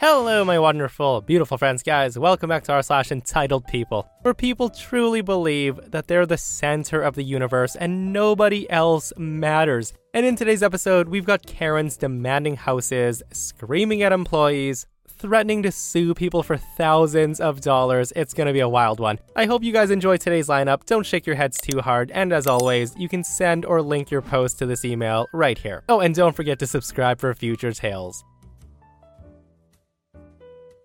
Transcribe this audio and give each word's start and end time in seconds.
Hello, 0.00 0.46
my 0.46 0.58
wonderful, 0.58 1.20
beautiful 1.20 1.58
friends, 1.58 1.82
guys. 1.82 2.18
Welcome 2.18 2.48
back 2.48 2.64
to 2.64 2.72
our 2.72 2.82
slash 2.82 3.12
entitled 3.12 3.66
people, 3.66 4.08
where 4.22 4.32
people 4.32 4.70
truly 4.70 5.20
believe 5.20 5.78
that 5.90 6.06
they're 6.06 6.24
the 6.24 6.38
center 6.38 7.02
of 7.02 7.16
the 7.16 7.22
universe 7.22 7.76
and 7.76 8.10
nobody 8.10 8.68
else 8.70 9.12
matters. 9.18 9.92
And 10.14 10.24
in 10.24 10.36
today's 10.36 10.62
episode, 10.62 11.10
we've 11.10 11.26
got 11.26 11.44
Karens 11.44 11.98
demanding 11.98 12.56
houses, 12.56 13.22
screaming 13.30 14.02
at 14.02 14.10
employees, 14.10 14.86
threatening 15.06 15.62
to 15.64 15.70
sue 15.70 16.14
people 16.14 16.42
for 16.42 16.56
thousands 16.56 17.38
of 17.38 17.60
dollars. 17.60 18.10
It's 18.16 18.32
gonna 18.32 18.54
be 18.54 18.60
a 18.60 18.68
wild 18.70 19.00
one. 19.00 19.18
I 19.36 19.44
hope 19.44 19.62
you 19.62 19.70
guys 19.70 19.90
enjoy 19.90 20.16
today's 20.16 20.48
lineup. 20.48 20.86
Don't 20.86 21.04
shake 21.04 21.26
your 21.26 21.36
heads 21.36 21.58
too 21.60 21.82
hard. 21.82 22.10
And 22.12 22.32
as 22.32 22.46
always, 22.46 22.94
you 22.96 23.10
can 23.10 23.22
send 23.22 23.66
or 23.66 23.82
link 23.82 24.10
your 24.10 24.22
post 24.22 24.60
to 24.60 24.66
this 24.66 24.82
email 24.82 25.26
right 25.34 25.58
here. 25.58 25.84
Oh, 25.90 26.00
and 26.00 26.14
don't 26.14 26.34
forget 26.34 26.58
to 26.60 26.66
subscribe 26.66 27.20
for 27.20 27.34
future 27.34 27.74
tales. 27.74 28.24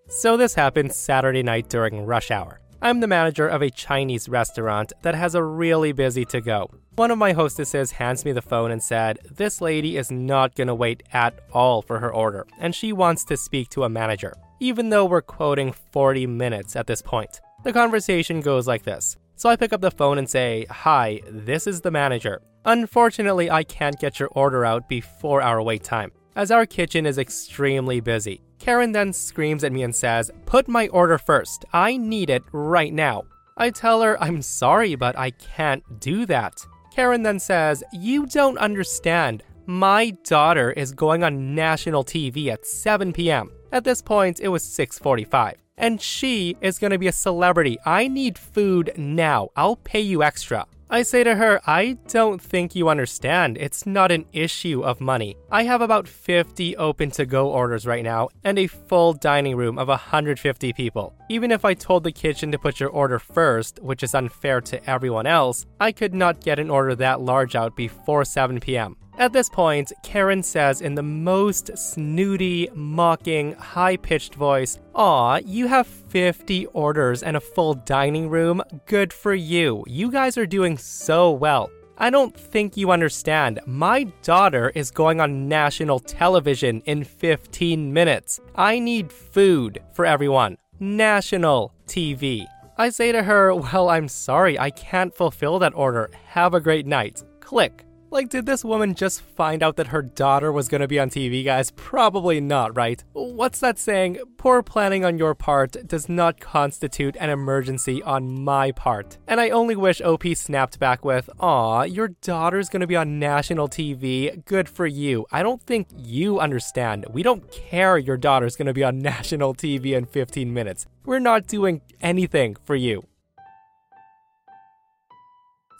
So 0.08 0.36
this 0.36 0.54
happened 0.54 0.92
Saturday 0.92 1.42
night 1.42 1.68
during 1.68 2.06
rush 2.06 2.30
hour. 2.30 2.60
I'm 2.80 3.00
the 3.00 3.08
manager 3.08 3.48
of 3.48 3.62
a 3.62 3.70
Chinese 3.70 4.28
restaurant 4.28 4.92
that 5.02 5.16
has 5.16 5.34
a 5.34 5.42
really 5.42 5.92
busy 5.92 6.24
to 6.26 6.40
go. 6.40 6.70
One 6.94 7.10
of 7.10 7.18
my 7.18 7.32
hostesses 7.32 7.90
hands 7.90 8.24
me 8.24 8.32
the 8.32 8.40
phone 8.40 8.70
and 8.70 8.82
said, 8.82 9.18
This 9.30 9.60
lady 9.60 9.96
is 9.96 10.12
not 10.12 10.54
gonna 10.54 10.74
wait 10.74 11.02
at 11.12 11.40
all 11.52 11.82
for 11.82 11.98
her 11.98 12.12
order, 12.12 12.46
and 12.60 12.74
she 12.74 12.92
wants 12.92 13.24
to 13.24 13.36
speak 13.36 13.68
to 13.70 13.82
a 13.82 13.88
manager, 13.88 14.34
even 14.60 14.90
though 14.90 15.04
we're 15.04 15.22
quoting 15.22 15.72
40 15.72 16.26
minutes 16.28 16.76
at 16.76 16.86
this 16.86 17.02
point. 17.02 17.40
The 17.64 17.72
conversation 17.72 18.40
goes 18.40 18.68
like 18.68 18.84
this. 18.84 19.16
So 19.34 19.48
I 19.48 19.56
pick 19.56 19.72
up 19.72 19.80
the 19.80 19.90
phone 19.90 20.18
and 20.18 20.30
say, 20.30 20.66
Hi, 20.70 21.20
this 21.28 21.66
is 21.66 21.80
the 21.80 21.90
manager. 21.90 22.40
Unfortunately, 22.64 23.50
I 23.50 23.64
can't 23.64 23.98
get 23.98 24.20
your 24.20 24.28
order 24.32 24.64
out 24.64 24.88
before 24.88 25.42
our 25.42 25.60
wait 25.60 25.82
time, 25.82 26.12
as 26.36 26.52
our 26.52 26.64
kitchen 26.64 27.06
is 27.06 27.18
extremely 27.18 28.00
busy. 28.00 28.45
Karen 28.66 28.90
then 28.90 29.12
screams 29.12 29.62
at 29.62 29.70
me 29.70 29.84
and 29.84 29.94
says, 29.94 30.28
Put 30.44 30.66
my 30.66 30.88
order 30.88 31.18
first. 31.18 31.64
I 31.72 31.96
need 31.96 32.30
it 32.30 32.42
right 32.50 32.92
now. 32.92 33.22
I 33.56 33.70
tell 33.70 34.02
her 34.02 34.20
I'm 34.20 34.42
sorry, 34.42 34.96
but 34.96 35.16
I 35.16 35.30
can't 35.30 35.84
do 36.00 36.26
that. 36.26 36.66
Karen 36.92 37.22
then 37.22 37.38
says, 37.38 37.84
You 37.92 38.26
don't 38.26 38.58
understand. 38.58 39.44
My 39.66 40.10
daughter 40.24 40.72
is 40.72 40.90
going 40.90 41.22
on 41.22 41.54
national 41.54 42.02
TV 42.02 42.48
at 42.48 42.66
7 42.66 43.12
p.m. 43.12 43.52
At 43.70 43.84
this 43.84 44.02
point, 44.02 44.40
it 44.40 44.48
was 44.48 44.64
6:45, 44.64 45.54
and 45.78 46.02
she 46.02 46.56
is 46.60 46.80
going 46.80 46.90
to 46.90 46.98
be 46.98 47.06
a 47.06 47.12
celebrity. 47.12 47.78
I 47.86 48.08
need 48.08 48.36
food 48.36 48.90
now. 48.96 49.50
I'll 49.54 49.76
pay 49.76 50.00
you 50.00 50.24
extra. 50.24 50.66
I 50.88 51.02
say 51.02 51.24
to 51.24 51.34
her, 51.34 51.60
I 51.66 51.98
don't 52.06 52.40
think 52.40 52.76
you 52.76 52.88
understand. 52.88 53.58
It's 53.58 53.86
not 53.86 54.12
an 54.12 54.24
issue 54.32 54.84
of 54.84 55.00
money. 55.00 55.36
I 55.50 55.64
have 55.64 55.80
about 55.80 56.06
50 56.06 56.76
open 56.76 57.10
to 57.12 57.26
go 57.26 57.48
orders 57.50 57.86
right 57.86 58.04
now 58.04 58.28
and 58.44 58.56
a 58.56 58.68
full 58.68 59.12
dining 59.12 59.56
room 59.56 59.78
of 59.80 59.88
150 59.88 60.72
people. 60.74 61.12
Even 61.28 61.50
if 61.50 61.64
I 61.64 61.74
told 61.74 62.04
the 62.04 62.12
kitchen 62.12 62.52
to 62.52 62.58
put 62.58 62.78
your 62.78 62.90
order 62.90 63.18
first, 63.18 63.80
which 63.82 64.04
is 64.04 64.14
unfair 64.14 64.60
to 64.60 64.88
everyone 64.88 65.26
else, 65.26 65.66
I 65.80 65.90
could 65.90 66.14
not 66.14 66.40
get 66.40 66.60
an 66.60 66.70
order 66.70 66.94
that 66.94 67.20
large 67.20 67.56
out 67.56 67.74
before 67.74 68.24
7 68.24 68.60
p.m. 68.60 68.96
At 69.18 69.32
this 69.32 69.48
point, 69.48 69.92
Karen 70.02 70.42
says 70.42 70.82
in 70.82 70.94
the 70.94 71.02
most 71.02 71.70
snooty, 71.78 72.68
mocking, 72.74 73.54
high 73.54 73.96
pitched 73.96 74.34
voice, 74.34 74.78
Aw, 74.94 75.36
you 75.38 75.66
have 75.68 75.86
50 75.86 76.66
orders 76.66 77.22
and 77.22 77.34
a 77.34 77.40
full 77.40 77.72
dining 77.72 78.28
room? 78.28 78.62
Good 78.84 79.14
for 79.14 79.34
you. 79.34 79.84
You 79.86 80.10
guys 80.10 80.36
are 80.36 80.44
doing 80.44 80.76
so 80.76 81.30
well. 81.30 81.70
I 81.96 82.10
don't 82.10 82.36
think 82.36 82.76
you 82.76 82.90
understand. 82.90 83.58
My 83.64 84.04
daughter 84.22 84.70
is 84.74 84.90
going 84.90 85.22
on 85.22 85.48
national 85.48 86.00
television 86.00 86.82
in 86.82 87.02
15 87.02 87.90
minutes. 87.90 88.38
I 88.54 88.78
need 88.78 89.10
food 89.10 89.78
for 89.94 90.04
everyone. 90.04 90.58
National 90.78 91.72
TV. 91.86 92.44
I 92.76 92.90
say 92.90 93.12
to 93.12 93.22
her, 93.22 93.54
Well, 93.54 93.88
I'm 93.88 94.08
sorry, 94.08 94.58
I 94.58 94.68
can't 94.68 95.14
fulfill 95.14 95.58
that 95.60 95.74
order. 95.74 96.10
Have 96.26 96.52
a 96.52 96.60
great 96.60 96.86
night. 96.86 97.24
Click. 97.40 97.85
Like, 98.10 98.28
did 98.28 98.46
this 98.46 98.64
woman 98.64 98.94
just 98.94 99.20
find 99.20 99.62
out 99.62 99.76
that 99.76 99.88
her 99.88 100.00
daughter 100.00 100.52
was 100.52 100.68
gonna 100.68 100.86
be 100.86 100.98
on 100.98 101.10
TV, 101.10 101.44
guys? 101.44 101.72
Probably 101.72 102.40
not, 102.40 102.76
right? 102.76 103.02
What's 103.12 103.58
that 103.60 103.78
saying? 103.78 104.18
Poor 104.36 104.62
planning 104.62 105.04
on 105.04 105.18
your 105.18 105.34
part 105.34 105.76
does 105.86 106.08
not 106.08 106.38
constitute 106.38 107.16
an 107.18 107.30
emergency 107.30 108.02
on 108.04 108.44
my 108.44 108.70
part. 108.70 109.18
And 109.26 109.40
I 109.40 109.50
only 109.50 109.74
wish 109.74 110.00
OP 110.00 110.24
snapped 110.36 110.78
back 110.78 111.04
with, 111.04 111.28
Aw, 111.40 111.82
your 111.82 112.08
daughter's 112.08 112.68
gonna 112.68 112.86
be 112.86 112.96
on 112.96 113.18
national 113.18 113.68
TV. 113.68 114.44
Good 114.44 114.68
for 114.68 114.86
you. 114.86 115.26
I 115.32 115.42
don't 115.42 115.62
think 115.62 115.88
you 115.96 116.38
understand. 116.38 117.06
We 117.10 117.24
don't 117.24 117.50
care 117.50 117.98
your 117.98 118.16
daughter's 118.16 118.54
gonna 118.54 118.72
be 118.72 118.84
on 118.84 118.98
national 119.00 119.54
TV 119.54 119.96
in 119.96 120.06
15 120.06 120.54
minutes. 120.54 120.86
We're 121.04 121.18
not 121.18 121.48
doing 121.48 121.82
anything 122.00 122.56
for 122.64 122.76
you. 122.76 123.04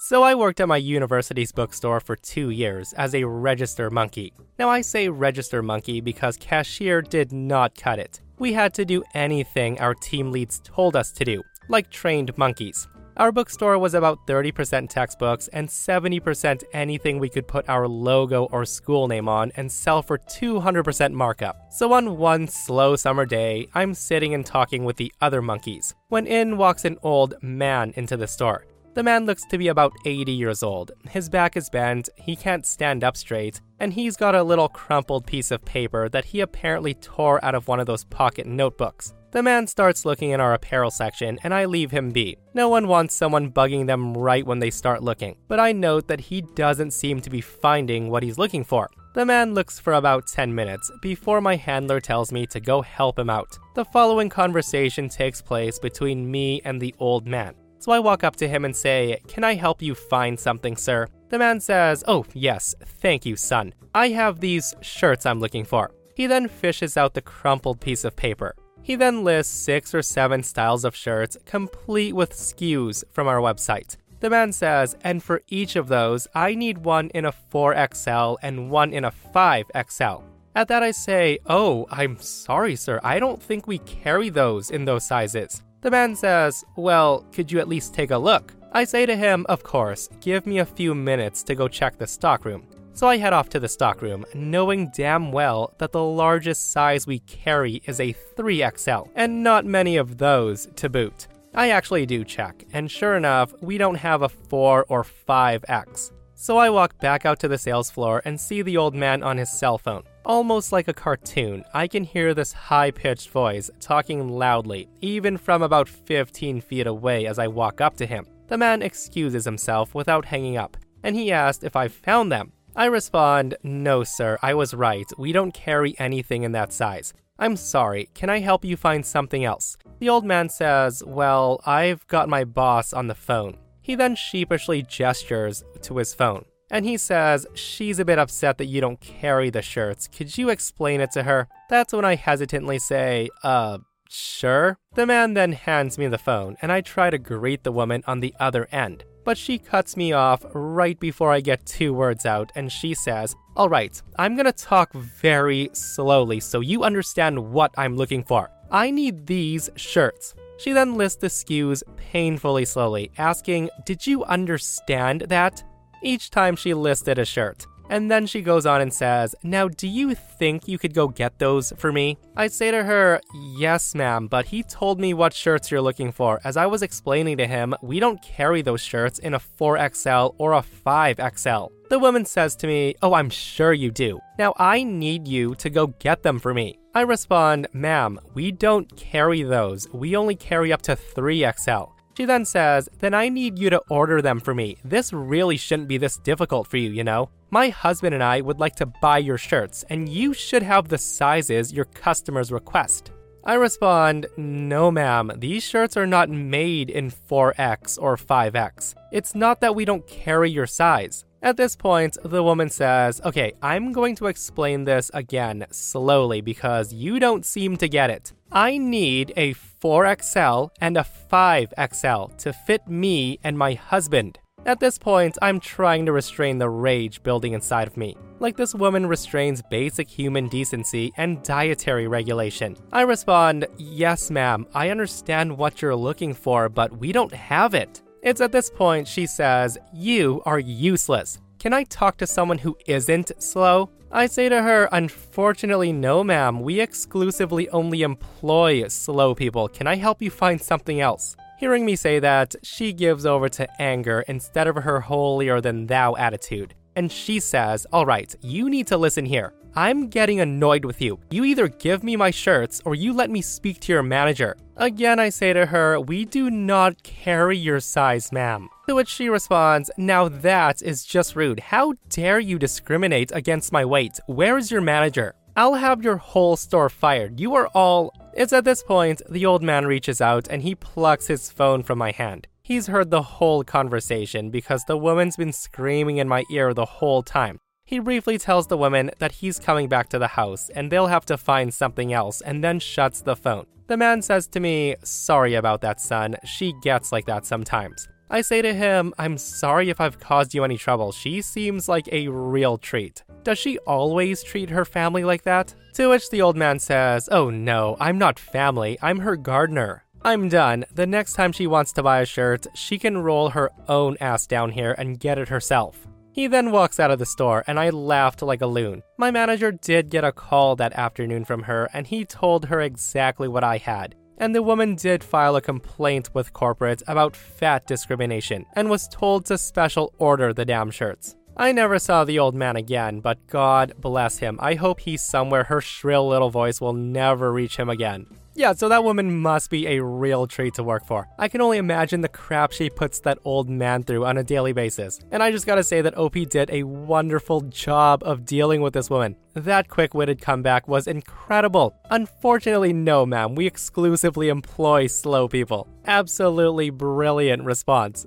So 0.09 0.23
I 0.23 0.37
worked 0.37 0.61
at 0.61 0.69
my 0.69 0.77
university's 0.77 1.51
bookstore 1.51 1.99
for 1.99 2.15
two 2.15 2.51
years 2.51 2.93
as 2.93 3.13
a 3.13 3.25
register 3.25 3.91
monkey. 3.91 4.33
Now 4.57 4.69
I 4.69 4.81
say 4.81 5.09
register 5.09 5.65
monkey 5.65 6.01
because 6.01 6.37
cashier 6.37 7.03
did 7.03 7.33
not 7.33 7.75
cut 7.75 7.99
it. 7.99 8.21
We 8.39 8.53
had 8.53 8.73
to 8.75 8.85
do 8.85 9.03
anything 9.15 9.81
our 9.81 9.95
team 9.95 10.31
leads 10.31 10.61
told 10.63 10.95
us 10.95 11.11
to 11.11 11.25
do, 11.25 11.43
like 11.69 11.91
trained 11.91 12.39
monkeys. 12.39 12.87
Our 13.17 13.33
bookstore 13.33 13.81
was 13.81 13.95
about 13.95 14.29
30% 14.29 14.89
textbooks 14.89 15.49
and 15.49 15.69
70% 15.69 16.63
anything 16.73 17.19
we 17.19 17.29
could 17.29 17.49
put 17.49 17.69
our 17.69 17.89
logo 17.89 18.45
or 18.53 18.65
school 18.65 19.09
name 19.09 19.29
on 19.29 19.51
and 19.57 19.73
sell 19.73 20.03
for 20.03 20.19
200% 20.19 21.15
markup. 21.15 21.57
So 21.73 21.93
on 21.93 22.17
one 22.17 22.47
slow 22.47 22.95
summer 22.95 23.27
day, 23.27 23.67
I'm 23.75 23.93
sitting 23.93 24.35
and 24.35 24.47
talking 24.47 24.85
with 24.85 24.99
the 24.99 25.13
other 25.21 25.43
monkeys 25.43 25.97
when 26.11 26.29
in 26.29 26.59
walks 26.59 26.85
an 26.85 26.97
old 27.03 27.35
man 27.43 27.93
into 27.97 28.17
the 28.17 28.29
store. 28.29 28.67
The 28.97 29.03
man 29.03 29.27
looks 29.27 29.45
to 29.51 29.59
be 29.59 29.69
about 29.69 29.93
80 30.07 30.33
years 30.33 30.63
old. 30.63 30.93
His 31.11 31.29
back 31.29 31.55
is 31.55 31.69
bent, 31.69 32.09
he 32.17 32.35
can't 32.35 32.65
stand 32.65 33.05
up 33.05 33.15
straight, 33.15 33.61
and 33.79 33.93
he's 33.93 34.17
got 34.17 34.35
a 34.35 34.43
little 34.43 34.71
crumpled 34.71 35.27
piece 35.27 35.51
of 35.51 35.67
paper 35.67 36.09
that 36.09 36.25
he 36.25 36.41
apparently 36.41 36.95
tore 36.95 37.45
out 37.45 37.55
of 37.55 37.69
one 37.69 37.79
of 37.79 37.85
those 37.85 38.05
pocket 38.05 38.47
notebooks. 38.47 39.13
The 39.33 39.43
man 39.43 39.67
starts 39.67 40.07
looking 40.07 40.31
in 40.31 40.41
our 40.41 40.55
apparel 40.55 40.91
section, 40.91 41.39
and 41.45 41.53
I 41.53 41.67
leave 41.67 41.91
him 41.91 42.09
be. 42.09 42.39
No 42.55 42.71
one 42.71 42.89
wants 42.89 43.15
someone 43.15 43.53
bugging 43.53 43.87
them 43.87 44.15
right 44.15 44.47
when 44.47 44.61
they 44.61 44.71
start 44.71 45.03
looking, 45.03 45.37
but 45.47 45.61
I 45.61 45.73
note 45.73 46.09
that 46.09 46.21
he 46.21 46.41
doesn't 46.41 46.93
seem 46.93 47.21
to 47.21 47.29
be 47.29 47.43
finding 47.43 48.09
what 48.09 48.23
he's 48.23 48.39
looking 48.39 48.65
for. 48.65 48.89
The 49.13 49.27
man 49.27 49.53
looks 49.53 49.79
for 49.79 49.93
about 49.93 50.27
10 50.27 50.55
minutes 50.55 50.91
before 51.03 51.43
my 51.43 51.57
handler 51.57 52.01
tells 52.01 52.33
me 52.33 52.47
to 52.47 52.61
go 52.61 52.81
help 52.81 53.19
him 53.19 53.29
out. 53.29 53.59
The 53.75 53.85
following 53.85 54.31
conversation 54.31 55.11
takes 55.11 55.43
place 55.43 55.79
between 55.79 56.31
me 56.31 56.63
and 56.65 56.81
the 56.81 56.95
old 56.99 57.27
man. 57.27 57.57
So 57.79 57.93
I 57.93 57.99
walk 57.99 58.25
up 58.25 58.37
to 58.37 58.49
him 58.49 58.65
and 58.65 58.75
say, 58.75 59.21
Can 59.29 59.45
I 59.45 59.55
help 59.55 59.83
you 59.83 59.95
find 59.95 60.39
something, 60.39 60.77
sir? 60.77 61.07
The 61.29 61.39
man 61.39 61.61
says, 61.61 62.05
Oh, 62.07 62.25
yes, 62.35 62.75
thank 62.85 63.27
you, 63.27 63.37
son. 63.37 63.75
I 63.95 64.09
have 64.09 64.41
these 64.41 64.75
shirts 64.81 65.27
I'm 65.27 65.41
looking 65.41 65.65
for. 65.65 65.93
He 66.15 66.27
then 66.27 66.49
fishes 66.49 66.97
out 66.97 67.15
the 67.15 67.23
crumpled 67.23 67.81
piece 67.81 68.05
of 68.05 68.17
paper. 68.17 68.55
He 68.83 68.95
then 68.95 69.25
lists 69.25 69.53
six 69.53 69.95
or 69.95 70.03
seven 70.03 70.43
styles 70.43 70.85
of 70.85 70.95
shirts, 70.95 71.37
complete 71.45 72.15
with 72.15 72.33
SKUs 72.33 73.05
from 73.11 73.27
our 73.27 73.39
website. 73.41 73.97
The 74.21 74.31
man 74.31 74.53
says, 74.53 74.97
and 75.03 75.23
for 75.23 75.43
each 75.49 75.77
of 75.77 75.89
those, 75.89 76.27
I 76.35 76.55
need 76.55 76.79
one 76.79 77.11
in 77.11 77.25
a 77.27 77.35
4XL 77.53 78.39
and 78.43 78.71
one 78.71 78.93
in 78.93 79.05
a 79.05 79.13
5XL. 79.35 80.23
At 80.55 80.69
that, 80.69 80.83
I 80.83 80.91
say, 80.93 81.39
Oh, 81.47 81.87
I'm 81.91 82.19
sorry, 82.19 82.77
sir. 82.77 82.99
I 83.05 83.19
don't 83.19 83.43
think 83.43 83.67
we 83.67 83.79
carry 83.79 84.31
those 84.31 84.71
in 84.71 84.87
those 84.87 85.07
sizes. 85.07 85.63
The 85.83 85.91
man 85.91 86.17
says, 86.17 86.65
Well, 86.77 87.25
could 87.33 87.53
you 87.53 87.59
at 87.59 87.69
least 87.69 87.95
take 87.95 88.11
a 88.11 88.19
look? 88.19 88.55
I 88.73 88.85
say 88.85 89.07
to 89.07 89.17
him, 89.17 89.47
Of 89.49 89.63
course, 89.63 90.09
give 90.21 90.47
me 90.47 90.59
a 90.59 90.67
few 90.67 90.95
minutes 90.95 91.43
to 91.45 91.55
go 91.55 91.69
check 91.69 91.99
the 91.99 92.07
stockroom. 92.07 92.67
So 92.93 93.07
I 93.07 93.19
head 93.19 93.35
off 93.35 93.51
to 93.51 93.61
the 93.61 93.69
stockroom, 93.69 94.25
knowing 94.35 94.91
damn 94.95 95.31
well 95.31 95.75
that 95.79 95.93
the 95.93 96.03
largest 96.03 96.73
size 96.73 97.07
we 97.07 97.19
carry 97.21 97.83
is 97.85 98.01
a 98.01 98.15
3XL, 98.37 99.11
and 99.15 99.43
not 99.43 99.67
many 99.67 99.99
of 99.99 100.17
those 100.17 100.67
to 100.77 100.89
boot. 100.89 101.29
I 101.55 101.71
actually 101.71 102.07
do 102.07 102.25
check, 102.25 102.65
and 102.73 102.91
sure 102.91 103.17
enough, 103.17 103.53
we 103.61 103.77
don't 103.77 103.97
have 103.97 104.23
a 104.23 104.31
4 104.31 104.87
or 104.89 105.05
5X. 105.05 106.13
So 106.35 106.57
I 106.57 106.71
walk 106.71 106.99
back 106.99 107.27
out 107.27 107.39
to 107.41 107.49
the 107.49 107.59
sales 107.59 107.91
floor 107.91 108.23
and 108.25 108.41
see 108.41 108.63
the 108.63 108.77
old 108.77 108.95
man 108.95 109.23
on 109.23 109.37
his 109.37 109.51
cell 109.51 109.79
phone. 109.79 110.05
Almost 110.27 110.73
like 110.73 110.89
a 110.89 110.93
cartoon, 110.93 111.63
I 111.73 111.87
can 111.87 112.03
hear 112.03 112.35
this 112.35 112.53
high 112.53 112.91
pitched 112.91 113.31
voice 113.31 113.71
talking 113.79 114.29
loudly, 114.29 114.89
even 115.01 115.39
from 115.39 115.63
about 115.63 115.89
15 115.89 116.61
feet 116.63 116.89
away 116.89 117.29
as 117.29 117.39
I 117.39 117.47
walk 117.47 117.81
up 117.81 117.97
to 117.99 118.07
him. 118.07 118.27
The 118.49 118.59
man 118.59 118.83
excuses 118.83 119.45
himself 119.45 119.95
without 119.95 120.25
hanging 120.25 120.57
up, 120.57 120.77
and 121.05 121.15
he 121.15 121.31
asked 121.31 121.63
if 121.63 121.77
I 121.77 121.87
found 121.87 122.33
them. 122.33 122.51
I 122.75 122.87
respond, 122.87 123.57
No, 123.63 124.03
sir, 124.03 124.37
I 124.43 124.53
was 124.55 124.75
right. 124.75 125.07
We 125.17 125.31
don't 125.31 125.55
carry 125.55 125.95
anything 126.01 126.43
in 126.43 126.51
that 126.53 126.73
size. 126.73 127.15
I'm 127.39 127.55
sorry, 127.55 128.09
can 128.13 128.29
I 128.29 128.41
help 128.41 128.65
you 128.65 128.77
find 128.77 129.07
something 129.07 129.45
else? 129.45 129.77
The 130.01 130.09
old 130.09 130.25
man 130.25 130.49
says, 130.49 131.05
Well, 131.07 131.61
I've 131.65 132.05
got 132.09 132.29
my 132.29 132.43
boss 132.43 132.93
on 132.93 133.07
the 133.07 133.15
phone. 133.15 133.59
He 133.81 133.95
then 133.95 134.17
sheepishly 134.17 134.83
gestures 134.83 135.63
to 135.83 135.99
his 135.99 136.15
phone. 136.15 136.47
And 136.71 136.85
he 136.85 136.97
says, 136.97 137.47
She's 137.55 137.99
a 137.99 138.05
bit 138.05 138.19
upset 138.19 138.59
that 138.59 138.67
you 138.67 138.81
don't 138.81 139.01
carry 139.01 139.51
the 139.51 139.63
shirts. 139.63 140.09
Could 140.09 140.37
you 140.37 140.49
explain 140.49 141.01
it 141.01 141.11
to 141.13 141.23
her? 141.23 141.49
That's 141.69 141.93
when 141.93 142.05
I 142.05 142.17
hesitantly 142.17 142.79
say, 142.79 143.29
Uh, 143.43 143.79
sure. 144.09 144.79
The 144.95 145.07
man 145.07 145.35
then 145.35 145.53
hands 145.53 145.99
me 145.99 146.07
the 146.09 146.19
phone, 146.19 146.57
and 146.63 146.73
I 146.73 146.81
try 146.81 147.11
to 147.11 147.19
greet 147.19 147.65
the 147.65 147.73
woman 147.73 148.03
on 148.07 148.21
the 148.21 148.35
other 148.41 148.67
end. 148.73 149.05
But 149.25 149.39
she 149.39 149.59
cuts 149.59 149.97
me 149.97 150.13
off 150.13 150.45
right 150.55 150.99
before 151.01 151.33
I 151.33 151.41
get 151.41 151.67
two 151.67 151.93
words 151.93 152.25
out, 152.25 152.53
and 152.55 152.71
she 152.71 152.95
says, 152.95 153.35
All 153.57 153.69
right, 153.69 154.01
I'm 154.19 154.37
gonna 154.37 154.53
talk 154.53 154.93
very 154.93 155.71
slowly 155.73 156.41
so 156.41 156.61
you 156.61 156.85
understand 156.85 157.53
what 157.53 157.73
I'm 157.77 157.97
looking 157.97 158.23
for. 158.23 158.51
I 158.71 158.91
need 158.91 159.27
these 159.27 159.71
shirts. 159.77 160.35
She 160.59 160.73
then 160.73 160.95
lists 160.95 161.21
the 161.21 161.27
SKUs 161.27 161.83
painfully 161.97 162.65
slowly, 162.65 163.11
asking, 163.19 163.71
Did 163.85 164.07
you 164.07 164.25
understand 164.25 165.23
that? 165.23 165.63
Each 166.03 166.31
time 166.31 166.57
she 166.57 166.75
listed 166.75 167.19
a 167.19 167.25
shirt. 167.25 167.67
And 167.89 168.11
then 168.11 168.27
she 168.27 168.43
goes 168.43 168.67
on 168.67 168.81
and 168.81 168.93
says, 168.93 169.35
Now, 169.43 169.69
do 169.69 169.87
you 169.87 170.15
think 170.15 170.67
you 170.67 170.79
could 170.79 170.95
go 170.95 171.09
get 171.09 171.39
those 171.39 171.73
for 171.77 171.93
me? 171.93 172.19
I 172.37 172.49
say 172.49 172.71
to 172.71 172.83
her, 172.83 173.21
Yes, 173.57 173.95
ma'am, 173.95 174.27
but 174.27 174.47
he 174.47 174.63
told 174.63 174.99
me 175.01 175.15
what 175.15 175.33
shirts 175.33 175.71
you're 175.71 175.81
looking 175.81 176.13
for. 176.13 176.41
As 176.45 176.57
I 176.57 176.67
was 176.67 176.83
explaining 176.83 177.37
to 177.39 177.47
him, 177.47 177.75
we 177.83 178.01
don't 178.01 178.23
carry 178.23 178.63
those 178.63 178.81
shirts 178.81 179.19
in 179.19 179.35
a 179.35 179.39
4XL 179.39 180.35
or 180.39 180.55
a 180.55 180.65
5XL. 180.85 181.71
The 181.89 181.99
woman 181.99 182.25
says 182.25 182.57
to 182.57 182.67
me, 182.67 182.97
Oh, 183.03 183.15
I'm 183.15 183.31
sure 183.31 183.73
you 183.73 183.91
do. 183.91 184.19
Now, 184.39 184.55
I 184.57 184.83
need 184.83 185.29
you 185.29 185.55
to 185.57 185.71
go 185.71 185.87
get 185.87 186.23
them 186.23 186.41
for 186.41 186.53
me. 186.53 186.79
I 186.95 187.03
respond, 187.03 187.69
Ma'am, 187.73 188.19
we 188.35 188.51
don't 188.51 188.95
carry 188.97 189.43
those. 189.43 189.87
We 189.93 190.17
only 190.17 190.35
carry 190.35 190.73
up 190.73 190.83
to 190.83 190.97
3XL. 190.97 191.93
She 192.17 192.25
then 192.25 192.47
says, 192.47 192.89
Then 193.01 193.13
I 193.13 193.29
need 193.29 193.59
you 193.59 193.69
to 193.69 193.83
order 193.91 194.23
them 194.23 194.41
for 194.41 194.55
me. 194.55 194.79
This 194.83 195.13
really 195.13 195.59
shouldn't 195.59 195.89
be 195.89 195.99
this 195.99 196.17
difficult 196.17 196.67
for 196.67 196.79
you, 196.79 196.89
you 196.91 197.05
know? 197.05 197.29
My 197.51 197.69
husband 197.69 198.15
and 198.15 198.23
I 198.23 198.41
would 198.41 198.59
like 198.59 198.75
to 198.77 198.87
buy 198.87 199.19
your 199.19 199.37
shirts, 199.37 199.85
and 199.91 200.09
you 200.09 200.33
should 200.33 200.63
have 200.63 200.89
the 200.89 200.99
sizes 200.99 201.75
your 201.75 201.85
customers 201.85 202.51
request. 202.51 203.13
I 203.45 203.55
respond, 203.55 204.27
No, 204.39 204.91
ma'am, 204.91 205.31
these 205.37 205.63
shirts 205.63 205.97
are 205.97 206.07
not 206.07 206.31
made 206.31 206.89
in 206.89 207.11
4X 207.11 207.99
or 208.01 208.17
5X. 208.17 208.95
It's 209.13 209.35
not 209.35 209.61
that 209.61 209.75
we 209.75 209.85
don't 209.85 210.07
carry 210.07 210.51
your 210.51 210.67
size. 210.67 211.27
At 211.43 211.59
this 211.59 211.77
point, 211.77 212.17
the 212.25 212.43
woman 212.43 212.71
says, 212.71 213.21
Okay, 213.25 213.53
I'm 213.63 213.93
going 213.93 214.17
to 214.17 214.27
explain 214.27 214.85
this 214.85 215.11
again 215.13 215.67
slowly 215.71 216.41
because 216.41 216.93
you 216.95 217.21
don't 217.21 217.45
seem 217.45 217.77
to 217.77 217.89
get 217.89 218.11
it. 218.11 218.33
I 218.53 218.79
need 218.79 219.33
a 219.37 219.55
4XL 219.55 220.71
and 220.81 220.97
a 220.97 221.07
5XL 221.31 222.37
to 222.39 222.53
fit 222.53 222.87
me 222.87 223.39
and 223.43 223.59
my 223.59 223.75
husband. 223.75 224.39
At 224.65 224.81
this 224.81 224.99
point, 224.99 225.39
I'm 225.43 225.61
trying 225.61 226.07
to 226.07 226.13
restrain 226.13 226.59
the 226.59 226.69
rage 226.69 227.23
building 227.23 227.53
inside 227.53 227.87
of 227.87 227.97
me. 227.97 228.17
Like 228.41 228.57
this 228.57 228.75
woman 228.75 229.07
restrains 229.07 229.63
basic 229.63 230.09
human 230.09 230.49
decency 230.49 231.13
and 231.17 231.43
dietary 231.43 232.09
regulation. 232.09 232.77
I 232.93 233.03
respond, 233.03 233.67
Yes, 233.79 234.31
ma'am, 234.31 234.67
I 234.75 234.91
understand 234.91 235.57
what 235.57 235.83
you're 235.83 235.97
looking 235.97 236.35
for, 236.35 236.69
but 236.69 236.99
we 236.99 237.13
don't 237.13 237.33
have 237.33 237.75
it. 237.75 238.03
It's 238.23 238.41
at 238.41 238.53
this 238.53 238.71
point 238.71 239.07
she 239.07 239.27
says, 239.27 239.79
You 239.95 240.43
are 240.45 240.59
useless. 240.59 241.41
Can 241.59 241.73
I 241.73 241.85
talk 241.85 242.17
to 242.19 242.27
someone 242.27 242.59
who 242.59 242.77
isn't 242.87 243.33
slow? 243.43 243.91
I 244.11 244.27
say 244.27 244.49
to 244.49 244.63
her, 244.63 244.89
Unfortunately, 244.93 245.93
no, 245.93 246.23
ma'am. 246.23 246.61
We 246.61 246.81
exclusively 246.81 247.69
only 247.71 248.03
employ 248.03 248.87
slow 248.89 249.35
people. 249.35 249.69
Can 249.69 249.87
I 249.87 249.97
help 249.97 250.23
you 250.23 250.31
find 250.31 250.61
something 250.61 251.01
else? 251.01 251.37
Hearing 251.59 251.85
me 251.85 251.97
say 251.97 252.19
that, 252.21 252.55
she 252.63 252.93
gives 252.93 253.27
over 253.27 253.49
to 253.49 253.81
anger 253.81 254.25
instead 254.29 254.69
of 254.69 254.77
her 254.77 255.01
holier 255.01 255.61
than 255.61 255.87
thou 255.87 256.15
attitude. 256.17 256.75
And 256.95 257.11
she 257.11 257.41
says, 257.41 257.87
Alright, 257.93 258.35
you 258.43 258.71
need 258.71 258.87
to 258.89 258.97
listen 258.97 259.25
here. 259.25 259.53
I'm 259.75 260.09
getting 260.09 260.41
annoyed 260.41 260.85
with 260.85 261.03
you. 261.03 261.19
You 261.31 261.45
either 261.45 261.69
give 261.69 262.03
me 262.03 262.17
my 262.17 262.31
shirts 262.31 262.81
or 262.85 262.95
you 262.95 263.13
let 263.13 263.31
me 263.31 263.43
speak 263.43 263.81
to 263.81 263.93
your 263.93 264.03
manager. 264.03 264.57
Again, 264.77 265.19
I 265.19 265.29
say 265.29 265.53
to 265.53 265.67
her, 265.67 266.01
We 266.01 266.25
do 266.25 266.51
not 266.51 267.03
carry 267.03 267.59
your 267.59 267.81
size, 267.81 268.33
ma'am. 268.33 268.69
To 268.89 268.95
which 268.95 269.09
she 269.09 269.29
responds, 269.29 269.91
Now 269.97 270.29
that 270.29 270.81
is 270.81 271.05
just 271.05 271.35
rude. 271.35 271.59
How 271.59 271.95
dare 272.09 272.39
you 272.39 272.57
discriminate 272.57 273.33
against 273.35 273.73
my 273.73 273.85
weight? 273.85 274.21
Where 274.27 274.57
is 274.57 274.71
your 274.71 274.81
manager? 274.81 275.35
I'll 275.57 275.75
have 275.75 276.05
your 276.05 276.19
whole 276.19 276.55
store 276.55 276.89
fired. 276.89 277.41
You 277.41 277.57
are 277.57 277.67
all. 277.69 278.13
It's 278.33 278.53
at 278.53 278.65
this 278.65 278.85
point 278.85 279.23
the 279.29 279.45
old 279.45 279.63
man 279.63 279.87
reaches 279.87 280.21
out 280.21 280.47
and 280.49 280.63
he 280.63 280.77
plucks 280.77 281.27
his 281.27 281.51
phone 281.51 281.83
from 281.83 281.99
my 281.99 282.13
hand. 282.13 282.47
He's 282.63 282.87
heard 282.87 283.11
the 283.11 283.23
whole 283.23 283.65
conversation 283.65 284.51
because 284.51 284.85
the 284.85 284.99
woman's 284.99 285.37
been 285.37 285.53
screaming 285.53 286.19
in 286.19 286.29
my 286.29 286.45
ear 286.51 286.73
the 286.73 286.85
whole 286.85 287.25
time. 287.25 287.59
He 287.87 287.99
briefly 287.99 288.39
tells 288.39 288.69
the 288.69 288.77
woman 288.77 289.11
that 289.19 289.33
he's 289.33 289.59
coming 289.59 289.89
back 289.89 290.09
to 290.11 290.19
the 290.21 290.29
house 290.29 290.69
and 290.71 290.93
they'll 290.93 291.07
have 291.09 291.27
to 291.27 291.37
find 291.37 291.75
something 291.75 292.13
else 292.13 292.41
and 292.41 292.63
then 292.63 292.79
shuts 292.79 293.21
the 293.21 293.35
phone. 293.35 293.67
The 293.89 293.97
man 293.97 294.23
says 294.23 294.47
to 294.49 294.61
me, 294.61 294.95
Sorry 295.03 295.55
about 295.55 295.81
that, 295.81 296.01
son. 296.01 296.37
She 296.45 296.73
gets 296.83 297.11
like 297.11 297.27
that 297.27 297.47
sometimes. 297.47 298.09
I 298.29 298.41
say 298.41 298.61
to 298.61 298.75
him, 298.75 299.15
I'm 299.19 299.39
sorry 299.39 299.89
if 299.89 300.01
I've 300.01 300.19
caused 300.19 300.55
you 300.55 300.65
any 300.65 300.77
trouble. 300.77 301.13
She 301.13 301.41
seems 301.43 301.89
like 301.89 302.09
a 302.11 302.29
real 302.29 302.77
treat. 302.77 303.23
Does 303.45 303.59
she 303.59 303.79
always 303.79 304.43
treat 304.43 304.71
her 304.71 304.85
family 304.85 305.23
like 305.23 305.43
that? 305.43 305.75
To 305.95 306.11
which 306.11 306.31
the 306.31 306.43
old 306.43 306.57
man 306.57 306.81
says, 306.81 307.29
Oh 307.31 307.51
no, 307.51 307.97
I'm 308.01 308.19
not 308.19 308.39
family, 308.39 308.99
I'm 309.01 309.21
her 309.21 309.37
gardener. 309.37 310.05
I'm 310.23 310.49
done. 310.49 310.85
The 310.93 311.07
next 311.07 311.35
time 311.35 311.53
she 311.53 311.69
wants 311.69 311.93
to 311.93 312.03
buy 312.03 312.21
a 312.21 312.27
shirt, 312.27 312.67
she 312.75 312.99
can 312.99 313.19
roll 313.19 313.51
her 313.51 313.71
own 313.89 314.17
ass 314.21 314.47
down 314.47 314.73
here 314.73 314.97
and 314.99 315.21
get 315.21 315.39
it 315.39 315.49
herself. 315.49 316.09
He 316.33 316.49
then 316.49 316.73
walks 316.73 316.99
out 316.99 317.13
of 317.13 317.19
the 317.21 317.25
store, 317.25 317.63
and 317.67 317.79
I 317.79 317.91
laughed 317.91 318.43
like 318.43 318.61
a 318.61 318.67
loon. 318.67 319.03
My 319.17 319.31
manager 319.31 319.71
did 319.71 320.11
get 320.11 320.25
a 320.25 320.33
call 320.33 320.75
that 320.77 320.93
afternoon 320.93 321.45
from 321.45 321.63
her, 321.63 321.89
and 321.95 322.07
he 322.07 322.25
told 322.25 322.67
her 322.67 322.81
exactly 322.81 323.47
what 323.47 323.65
I 323.65 323.79
had. 323.79 324.17
And 324.39 324.55
the 324.55 324.63
woman 324.63 324.95
did 324.97 325.25
file 325.25 325.57
a 325.57 325.63
complaint 325.63 326.31
with 326.35 326.53
corporate 326.53 327.03
about 327.07 327.35
fat 327.35 327.87
discrimination 327.87 328.67
and 328.75 328.91
was 328.91 329.09
told 329.09 329.47
to 329.47 329.57
special 329.59 330.13
order 330.19 330.53
the 330.53 330.65
damn 330.65 330.91
shirts. 330.91 331.37
I 331.57 331.73
never 331.73 331.99
saw 331.99 332.25
the 332.25 332.39
old 332.39 332.55
man 332.55 332.77
again, 332.77 333.21
but 333.21 333.47
God 333.47 333.95
bless 333.99 334.39
him. 334.39 334.59
I 334.61 334.75
hope 334.75 335.01
he's 335.01 335.23
somewhere 335.23 335.65
her 335.65 335.81
shrill 335.81 336.29
little 336.29 336.51
voice 336.51 336.83
will 336.83 336.93
never 336.93 337.51
reach 337.51 337.79
him 337.79 337.89
again. 337.89 338.27
Yeah, 338.57 338.73
so 338.73 338.89
that 338.89 339.05
woman 339.05 339.39
must 339.41 339.69
be 339.69 339.87
a 339.87 340.03
real 340.03 340.47
treat 340.47 340.73
to 340.75 340.83
work 340.83 341.05
for. 341.05 341.29
I 341.39 341.47
can 341.49 341.61
only 341.61 341.77
imagine 341.77 342.23
the 342.23 342.29
crap 342.29 342.73
she 342.73 342.89
puts 342.89 343.21
that 343.21 343.39
old 343.45 343.69
man 343.69 344.03
through 344.03 344.25
on 344.25 344.39
a 344.39 344.43
daily 344.43 344.73
basis. 344.73 345.21
And 345.31 345.43
I 345.43 345.51
just 345.51 345.67
gotta 345.67 345.85
say 345.85 346.01
that 346.01 346.17
OP 346.17 346.33
did 346.49 346.71
a 346.71 346.85
wonderful 346.85 347.61
job 347.61 348.23
of 348.25 348.47
dealing 348.47 348.81
with 348.81 348.95
this 348.95 349.11
woman. 349.11 349.37
That 349.53 349.89
quick 349.89 350.15
witted 350.15 350.41
comeback 350.41 350.89
was 350.89 351.07
incredible. 351.07 351.95
Unfortunately, 352.11 352.95
no, 352.95 353.27
ma'am, 353.27 353.55
we 353.55 353.67
exclusively 353.67 354.49
employ 354.49 355.07
slow 355.07 355.49
people. 355.49 355.87
Absolutely 356.07 356.89
brilliant 356.89 357.63
response. 357.63 358.27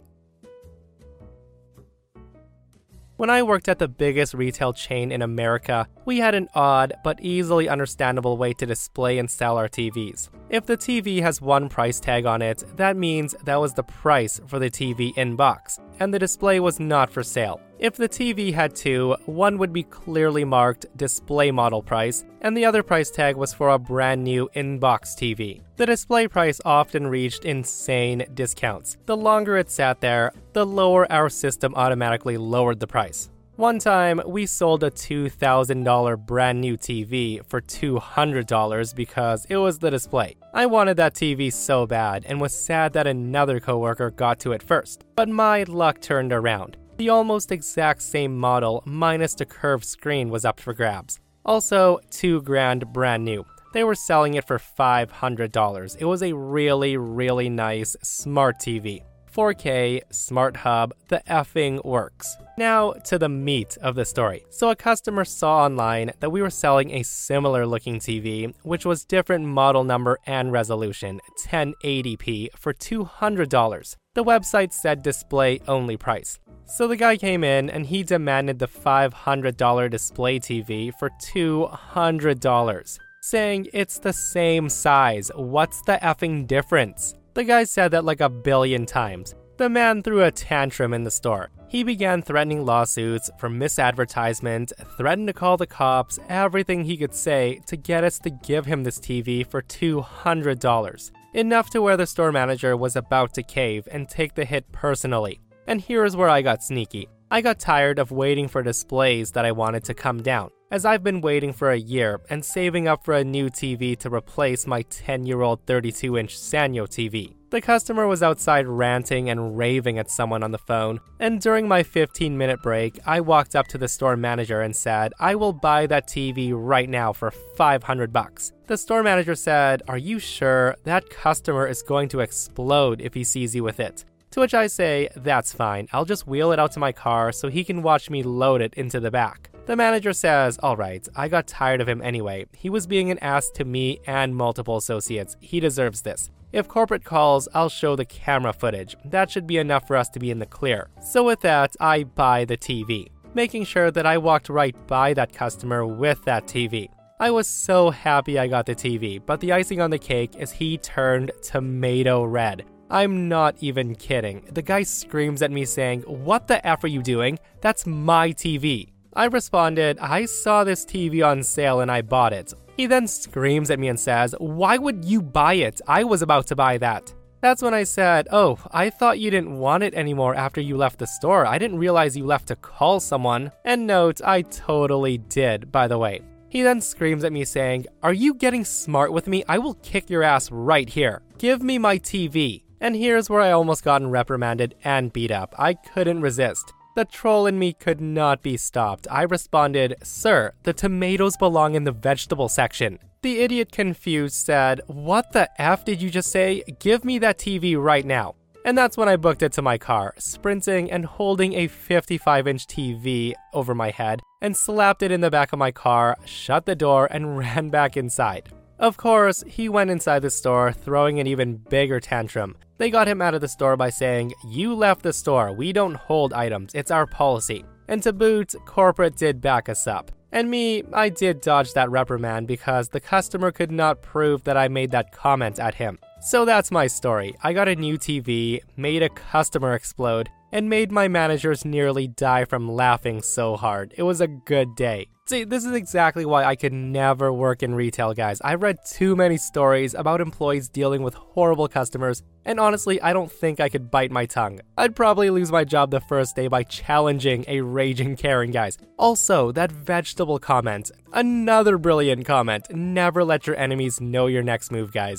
When 3.20 3.30
I 3.30 3.44
worked 3.44 3.68
at 3.68 3.80
the 3.80 3.90
biggest 3.90 4.34
retail 4.34 4.72
chain 4.72 5.12
in 5.12 5.22
America, 5.22 5.90
we 6.06 6.20
had 6.20 6.36
an 6.36 6.48
odd 6.56 6.94
but 7.04 7.20
easily 7.20 7.68
understandable 7.68 8.38
way 8.38 8.54
to 8.54 8.66
display 8.66 9.18
and 9.18 9.30
sell 9.30 9.58
our 9.58 9.68
TVs. 9.68 10.30
If 10.50 10.66
the 10.66 10.78
TV 10.78 11.22
has 11.22 11.42
one 11.42 11.68
price 11.68 12.00
tag 12.00 12.26
on 12.26 12.42
it, 12.42 12.64
that 12.78 12.96
means 12.96 13.36
that 13.44 13.60
was 13.60 13.74
the 13.74 13.84
price 13.84 14.40
for 14.48 14.58
the 14.58 14.70
TV 14.72 15.12
in 15.18 15.36
box, 15.36 15.82
and 16.00 16.14
the 16.14 16.20
display 16.20 16.60
was 16.60 16.80
not 16.80 17.12
for 17.12 17.24
sale. 17.24 17.62
If 17.78 17.96
the 17.96 18.10
TV 18.10 18.54
had 18.54 18.76
two, 18.76 19.16
one 19.26 19.58
would 19.58 19.72
be 19.72 19.84
clearly 19.84 20.44
marked 20.44 20.86
display 20.98 21.52
model 21.52 21.82
price, 21.82 22.26
and 22.42 22.56
the 22.56 22.66
other 22.66 22.84
price 22.84 23.10
tag 23.10 23.36
was 23.36 23.54
for 23.54 23.70
a 23.70 23.80
brand 23.80 24.24
new 24.24 24.50
in 24.54 24.80
box 24.80 25.16
TV. 25.16 25.62
The 25.78 25.86
display 25.86 26.28
price 26.28 26.60
often 26.66 27.08
reached 27.08 27.46
insane 27.46 28.26
discounts. 28.34 28.98
The 29.06 29.16
longer 29.16 29.58
it 29.58 29.70
sat 29.72 30.02
there, 30.02 30.34
the 30.54 30.66
lower 30.66 31.10
our 31.12 31.30
system 31.30 31.74
automatically 31.76 32.38
lowered 32.38 32.80
the 32.80 32.88
price. 32.88 33.30
One 33.60 33.78
time, 33.78 34.22
we 34.26 34.46
sold 34.46 34.86
a 34.86 34.90
$2,000 34.90 36.26
brand 36.26 36.62
new 36.62 36.78
TV 36.78 37.46
for 37.46 37.60
$200 37.60 38.96
because 38.96 39.46
it 39.50 39.58
was 39.58 39.80
the 39.80 39.92
display. 39.92 40.38
I 40.52 40.66
wanted 40.66 40.98
that 40.98 41.14
TV 41.14 41.54
so 41.54 41.86
bad 41.86 42.26
and 42.26 42.42
was 42.42 42.56
sad 42.56 42.94
that 42.94 43.06
another 43.06 43.60
coworker 43.60 44.10
got 44.10 44.40
to 44.40 44.52
it 44.52 44.64
first. 44.64 45.06
But 45.16 45.30
my 45.30 45.64
luck 45.64 46.02
turned 46.02 46.34
around. 46.34 46.76
The 46.98 47.10
almost 47.10 47.52
exact 47.52 48.02
same 48.02 48.38
model, 48.38 48.82
minus 48.86 49.36
the 49.36 49.46
curved 49.46 49.86
screen, 49.86 50.30
was 50.30 50.46
up 50.46 50.60
for 50.60 50.74
grabs. 50.74 51.20
Also, 51.46 52.00
two 52.10 52.42
grand 52.42 52.92
brand 52.92 53.24
new. 53.24 53.46
They 53.74 53.84
were 53.84 53.96
selling 53.96 54.34
it 54.34 54.46
for 54.48 54.58
$500. 54.58 55.98
It 56.00 56.06
was 56.06 56.24
a 56.24 56.34
really, 56.34 56.98
really 56.98 57.50
nice 57.50 57.96
smart 58.02 58.58
TV. 58.60 59.04
4K, 59.32 60.02
smart 60.12 60.58
hub, 60.58 60.94
the 61.08 61.22
effing 61.30 61.84
works. 61.86 62.36
Now 62.58 62.92
to 63.06 63.18
the 63.18 63.30
meat 63.30 63.78
of 63.82 63.96
the 63.96 64.06
story. 64.06 64.44
So, 64.50 64.70
a 64.70 64.76
customer 64.76 65.24
saw 65.26 65.66
online 65.66 66.12
that 66.20 66.32
we 66.32 66.42
were 66.42 66.50
selling 66.50 66.92
a 66.92 67.04
similar 67.04 67.66
looking 67.66 68.00
TV, 68.00 68.54
which 68.64 68.86
was 68.86 69.06
different 69.06 69.46
model 69.46 69.84
number 69.84 70.18
and 70.26 70.52
resolution, 70.52 71.20
1080p, 71.46 72.50
for 72.58 72.74
$200. 72.74 73.96
The 74.16 74.24
website 74.24 74.74
said 74.74 75.04
display 75.04 75.62
only 75.68 75.96
price. 75.96 76.40
So 76.66 76.88
the 76.88 76.98
guy 76.98 77.18
came 77.18 77.44
in 77.44 77.70
and 77.70 77.86
he 77.86 78.04
demanded 78.04 78.60
the 78.60 78.68
$500 78.68 79.90
display 79.90 80.40
TV 80.40 80.94
for 81.00 81.10
$200, 81.22 83.00
saying 83.22 83.68
it's 83.74 84.00
the 84.00 84.14
same 84.14 84.70
size. 84.70 85.32
What's 85.36 85.82
the 85.82 86.00
effing 86.04 86.46
difference? 86.46 87.16
The 87.40 87.46
guy 87.46 87.64
said 87.64 87.92
that 87.92 88.04
like 88.04 88.20
a 88.20 88.28
billion 88.28 88.86
times. 88.86 89.34
The 89.56 89.70
man 89.70 90.04
threw 90.04 90.26
a 90.26 90.30
tantrum 90.30 90.94
in 90.94 91.06
the 91.06 91.10
store. 91.10 91.52
He 91.70 91.86
began 91.86 92.22
threatening 92.22 92.66
lawsuits 92.66 93.32
for 93.40 93.50
misadvertisement, 93.50 94.74
threatened 94.98 95.28
to 95.28 95.34
call 95.34 95.56
the 95.56 95.66
cops, 95.66 96.20
everything 96.28 96.84
he 96.84 96.98
could 96.98 97.16
say 97.16 97.62
to 97.68 97.78
get 97.78 98.04
us 98.04 98.20
to 98.20 98.30
give 98.30 98.66
him 98.66 98.84
this 98.84 99.00
TV 99.00 99.50
for 99.50 99.62
$200. 99.62 101.12
Enough 101.34 101.70
to 101.70 101.82
where 101.82 101.96
the 101.96 102.06
store 102.06 102.34
manager 102.34 102.76
was 102.76 102.98
about 102.98 103.34
to 103.36 103.44
cave 103.44 103.88
and 103.90 104.10
take 104.10 104.36
the 104.36 104.44
hit 104.44 104.70
personally. 104.74 105.40
And 105.66 105.80
here's 105.80 106.18
where 106.18 106.28
I 106.28 106.42
got 106.42 106.62
sneaky. 106.62 107.08
I 107.32 107.40
got 107.40 107.58
tired 107.58 108.00
of 108.00 108.12
waiting 108.12 108.50
for 108.50 108.64
displays 108.64 109.32
that 109.32 109.46
I 109.46 109.54
wanted 109.54 109.86
to 109.86 109.94
come 109.94 110.22
down, 110.22 110.50
as 110.72 110.86
I've 110.86 111.04
been 111.04 111.22
waiting 111.22 111.52
for 111.52 111.72
a 111.72 111.80
year 111.80 112.22
and 112.30 112.46
saving 112.46 112.88
up 112.88 113.04
for 113.04 113.16
a 113.16 113.24
new 113.24 113.50
TV 113.50 113.98
to 114.00 114.14
replace 114.14 114.68
my 114.68 114.84
10 114.84 115.26
year 115.26 115.42
old 115.42 115.66
32 115.66 116.18
inch 116.18 116.38
Sanyo 116.38 116.88
TV. 116.88 117.34
The 117.50 117.62
customer 117.62 118.06
was 118.06 118.22
outside 118.22 118.68
ranting 118.68 119.32
and 119.32 119.58
raving 119.58 119.98
at 119.98 120.12
someone 120.12 120.44
on 120.44 120.52
the 120.52 120.60
phone, 120.60 121.00
and 121.20 121.42
during 121.42 121.68
my 121.68 121.82
15 121.82 122.38
minute 122.38 122.62
break, 122.62 123.00
I 123.08 123.22
walked 123.22 123.56
up 123.56 123.68
to 123.70 123.80
the 123.80 123.88
store 123.88 124.16
manager 124.16 124.62
and 124.62 124.76
said, 124.76 125.14
I 125.20 125.34
will 125.34 125.54
buy 125.54 125.88
that 125.88 126.08
TV 126.08 126.52
right 126.54 126.88
now 126.88 127.12
for 127.12 127.32
500 127.32 128.14
bucks. 128.14 128.54
The 128.68 128.78
store 128.78 129.02
manager 129.02 129.34
said, 129.34 129.82
Are 129.88 129.98
you 129.98 130.20
sure 130.20 130.76
that 130.84 131.10
customer 131.10 131.66
is 131.66 131.82
going 131.82 132.10
to 132.10 132.20
explode 132.20 133.02
if 133.02 133.16
he 133.16 133.24
sees 133.24 133.56
you 133.56 133.64
with 133.64 133.80
it? 133.80 134.06
To 134.32 134.42
which 134.42 134.54
I 134.54 134.68
say, 134.68 135.10
that's 135.16 135.52
fine, 135.52 135.88
I'll 135.92 136.06
just 136.06 136.28
wheel 136.28 136.52
it 136.52 136.60
out 136.60 136.74
to 136.74 136.80
my 136.80 136.92
car 136.92 137.32
so 137.32 137.48
he 137.48 137.64
can 137.64 137.82
watch 137.82 138.12
me 138.12 138.22
load 138.22 138.62
it 138.62 138.76
into 138.76 139.00
the 139.00 139.10
back. 139.10 139.50
The 139.70 139.76
manager 139.76 140.14
says, 140.14 140.58
Alright, 140.64 141.08
I 141.16 141.28
got 141.28 141.46
tired 141.46 141.80
of 141.80 141.88
him 141.88 142.02
anyway. 142.02 142.48
He 142.58 142.72
was 142.72 142.88
being 142.88 143.12
an 143.12 143.20
ass 143.20 143.52
to 143.52 143.64
me 143.64 144.00
and 144.08 144.36
multiple 144.36 144.78
associates. 144.78 145.38
He 145.42 145.60
deserves 145.60 146.02
this. 146.02 146.32
If 146.52 146.68
corporate 146.68 147.04
calls, 147.04 147.48
I'll 147.54 147.70
show 147.70 147.96
the 147.96 148.04
camera 148.04 148.52
footage. 148.52 148.96
That 149.06 149.30
should 149.30 149.46
be 149.46 149.60
enough 149.60 149.86
for 149.86 149.96
us 149.96 150.10
to 150.10 150.20
be 150.20 150.32
in 150.32 150.40
the 150.40 150.48
clear. 150.48 150.88
So 151.04 151.24
with 151.24 151.42
that, 151.42 151.76
I 151.80 152.06
buy 152.06 152.46
the 152.46 152.58
TV, 152.58 153.10
making 153.36 153.66
sure 153.66 153.92
that 153.92 154.08
I 154.08 154.18
walked 154.18 154.50
right 154.50 154.76
by 154.88 155.14
that 155.14 155.34
customer 155.34 155.86
with 155.86 156.24
that 156.24 156.48
TV. 156.48 156.90
I 157.20 157.30
was 157.30 157.48
so 157.48 157.92
happy 157.92 158.40
I 158.40 158.48
got 158.48 158.66
the 158.66 158.74
TV, 158.74 159.22
but 159.24 159.40
the 159.40 159.52
icing 159.52 159.82
on 159.82 159.92
the 159.92 160.00
cake 160.00 160.36
is 160.36 160.52
he 160.52 160.80
turned 160.80 161.32
tomato 161.44 162.24
red. 162.24 162.66
I'm 162.90 163.30
not 163.30 163.56
even 163.60 163.94
kidding. 163.94 164.48
The 164.52 164.64
guy 164.64 164.82
screams 164.82 165.44
at 165.44 165.52
me 165.52 165.64
saying, 165.66 166.02
What 166.08 166.48
the 166.48 166.66
F 166.66 166.84
are 166.84 166.88
you 166.88 167.04
doing? 167.04 167.38
That's 167.62 167.86
my 167.86 168.32
TV. 168.32 168.90
I 169.14 169.26
responded, 169.26 169.98
I 170.00 170.26
saw 170.26 170.64
this 170.64 170.86
TV 170.86 171.26
on 171.26 171.44
sale 171.44 171.80
and 171.80 171.92
I 171.92 172.02
bought 172.02 172.34
it. 172.34 172.54
He 172.78 172.86
then 172.86 173.08
screams 173.08 173.72
at 173.72 173.80
me 173.80 173.88
and 173.88 174.00
says, 174.00 174.36
Why 174.40 174.78
would 174.78 175.04
you 175.04 175.22
buy 175.22 175.56
it? 175.56 175.82
I 175.88 176.04
was 176.04 176.22
about 176.22 176.48
to 176.48 176.56
buy 176.56 176.78
that. 176.78 177.14
That's 177.42 177.62
when 177.62 177.74
I 177.74 177.84
said, 177.84 178.28
Oh, 178.32 178.60
I 178.72 178.90
thought 178.90 179.20
you 179.20 179.32
didn't 179.32 179.58
want 179.58 179.84
it 179.84 179.94
anymore 179.94 180.36
after 180.36 180.62
you 180.62 180.78
left 180.78 181.00
the 181.00 181.08
store. 181.08 181.46
I 181.46 181.58
didn't 181.58 181.80
realize 181.80 182.16
you 182.16 182.26
left 182.26 182.48
to 182.50 182.56
call 182.56 183.00
someone. 183.00 183.52
And 183.66 183.88
note, 183.88 184.22
I 184.24 184.44
totally 184.44 185.18
did, 185.18 185.72
by 185.72 185.88
the 185.88 185.98
way. 185.98 186.22
He 186.50 186.64
then 186.64 186.82
screams 186.82 187.24
at 187.24 187.32
me, 187.32 187.46
saying, 187.46 187.86
Are 188.04 188.14
you 188.14 188.34
getting 188.34 188.66
smart 188.66 189.14
with 189.14 189.28
me? 189.28 189.44
I 189.48 189.58
will 189.58 189.76
kick 189.76 190.10
your 190.10 190.24
ass 190.24 190.52
right 190.52 190.90
here. 190.90 191.22
Give 191.38 191.62
me 191.62 191.78
my 191.78 191.98
TV. 191.98 192.64
And 192.82 192.96
here's 192.96 193.30
where 193.30 193.42
I 193.42 193.52
almost 193.52 193.84
gotten 193.84 194.10
reprimanded 194.10 194.76
and 194.84 195.14
beat 195.14 195.32
up. 195.32 195.54
I 195.58 195.74
couldn't 195.74 196.22
resist. 196.22 196.74
The 197.00 197.06
troll 197.06 197.48
in 197.48 197.58
me 197.58 197.72
could 197.72 198.02
not 198.02 198.44
be 198.44 198.58
stopped. 198.58 199.08
I 199.10 199.22
responded, 199.22 199.96
Sir, 200.04 200.52
the 200.64 200.74
tomatoes 200.74 201.38
belong 201.38 201.76
in 201.76 201.86
the 201.86 201.94
vegetable 201.94 202.50
section. 202.50 203.00
The 203.22 203.40
idiot 203.40 203.72
confused 203.72 204.36
said, 204.36 204.82
What 204.88 205.32
the 205.32 205.50
F 205.62 205.86
did 205.86 206.02
you 206.02 206.10
just 206.10 206.30
say? 206.30 206.62
Give 206.80 207.06
me 207.06 207.18
that 207.20 207.38
TV 207.38 207.82
right 207.82 208.06
now. 208.06 208.36
And 208.66 208.78
that's 208.78 208.98
when 208.98 209.08
I 209.08 209.16
booked 209.16 209.44
it 209.44 209.54
to 209.54 209.62
my 209.62 209.78
car, 209.78 210.14
sprinting 210.18 210.92
and 210.92 211.06
holding 211.06 211.54
a 211.54 211.68
55 211.68 212.50
inch 212.50 212.68
TV 212.68 213.32
over 213.54 213.74
my 213.74 213.92
head, 213.92 214.20
and 214.42 214.58
slapped 214.58 215.02
it 215.02 215.10
in 215.10 215.22
the 215.22 215.32
back 215.32 215.54
of 215.54 215.60
my 215.60 215.72
car, 215.72 216.18
shut 216.26 216.66
the 216.66 216.76
door, 216.76 217.08
and 217.10 217.38
ran 217.38 217.70
back 217.70 217.96
inside. 217.96 218.50
Of 218.80 218.96
course, 218.96 219.44
he 219.46 219.68
went 219.68 219.92
inside 219.92 220.22
the 220.22 220.30
store, 220.30 220.72
throwing 220.72 221.20
an 221.20 221.28
even 221.28 221.58
bigger 221.58 222.00
tantrum. 222.00 222.56
They 222.78 222.90
got 222.90 223.10
him 223.10 223.22
out 223.22 223.34
of 223.34 223.42
the 223.42 223.48
store 223.50 223.76
by 223.76 223.90
saying, 223.90 224.34
You 224.48 224.74
left 224.74 225.02
the 225.02 225.12
store, 225.12 225.52
we 225.52 225.74
don't 225.74 225.96
hold 225.96 226.32
items, 226.32 226.74
it's 226.74 226.90
our 226.90 227.06
policy. 227.06 227.66
And 227.90 228.02
to 228.04 228.14
boot, 228.14 228.56
corporate 228.66 229.18
did 229.18 229.42
back 229.42 229.68
us 229.68 229.86
up. 229.86 230.12
And 230.32 230.50
me, 230.50 230.84
I 230.94 231.10
did 231.10 231.42
dodge 231.42 231.74
that 231.74 231.90
reprimand 231.90 232.48
because 232.48 232.88
the 232.88 233.02
customer 233.02 233.52
could 233.52 233.72
not 233.72 234.02
prove 234.02 234.44
that 234.46 234.56
I 234.56 234.70
made 234.70 234.92
that 234.92 235.12
comment 235.12 235.60
at 235.60 235.76
him. 235.76 236.00
So 236.22 236.46
that's 236.46 236.72
my 236.72 236.88
story. 236.88 237.36
I 237.44 237.52
got 237.52 237.68
a 237.68 237.76
new 237.76 237.98
TV, 237.98 238.62
made 238.78 239.04
a 239.04 239.10
customer 239.10 239.74
explode, 239.74 240.30
and 240.52 240.70
made 240.70 240.92
my 240.92 241.08
managers 241.08 241.66
nearly 241.66 242.08
die 242.08 242.46
from 242.46 242.72
laughing 242.72 243.22
so 243.22 243.56
hard. 243.56 243.94
It 243.98 244.04
was 244.04 244.22
a 244.22 244.28
good 244.28 244.76
day. 244.76 245.10
See, 245.30 245.44
this 245.44 245.64
is 245.64 245.74
exactly 245.74 246.26
why 246.26 246.44
I 246.44 246.56
could 246.56 246.74
never 246.74 247.32
work 247.32 247.62
in 247.62 247.76
retail, 247.76 248.16
guys. 248.16 248.42
I've 248.42 248.64
read 248.64 248.80
too 248.84 249.16
many 249.16 249.38
stories 249.38 249.94
about 249.94 250.22
employees 250.22 250.70
dealing 250.70 251.04
with 251.04 251.14
horrible 251.14 251.68
customers, 251.68 252.24
and 252.46 252.60
honestly, 252.60 253.00
I 253.00 253.14
don't 253.14 253.32
think 253.32 253.60
I 253.60 253.70
could 253.70 253.92
bite 253.92 254.10
my 254.10 254.26
tongue. 254.26 254.60
I'd 254.76 254.96
probably 254.96 255.30
lose 255.30 255.52
my 255.52 255.66
job 255.66 255.92
the 255.92 256.00
first 256.00 256.36
day 256.36 256.48
by 256.48 256.64
challenging 256.64 257.46
a 257.48 257.62
raging 257.62 258.16
Karen, 258.16 258.50
guys. 258.50 258.80
Also, 258.98 259.52
that 259.52 259.72
vegetable 259.72 260.40
comment. 260.40 260.90
Another 261.14 261.78
brilliant 261.78 262.26
comment. 262.26 262.66
Never 262.72 263.24
let 263.24 263.46
your 263.46 263.56
enemies 263.56 264.02
know 264.02 264.26
your 264.26 264.42
next 264.42 264.72
move, 264.72 264.92
guys. 264.92 265.19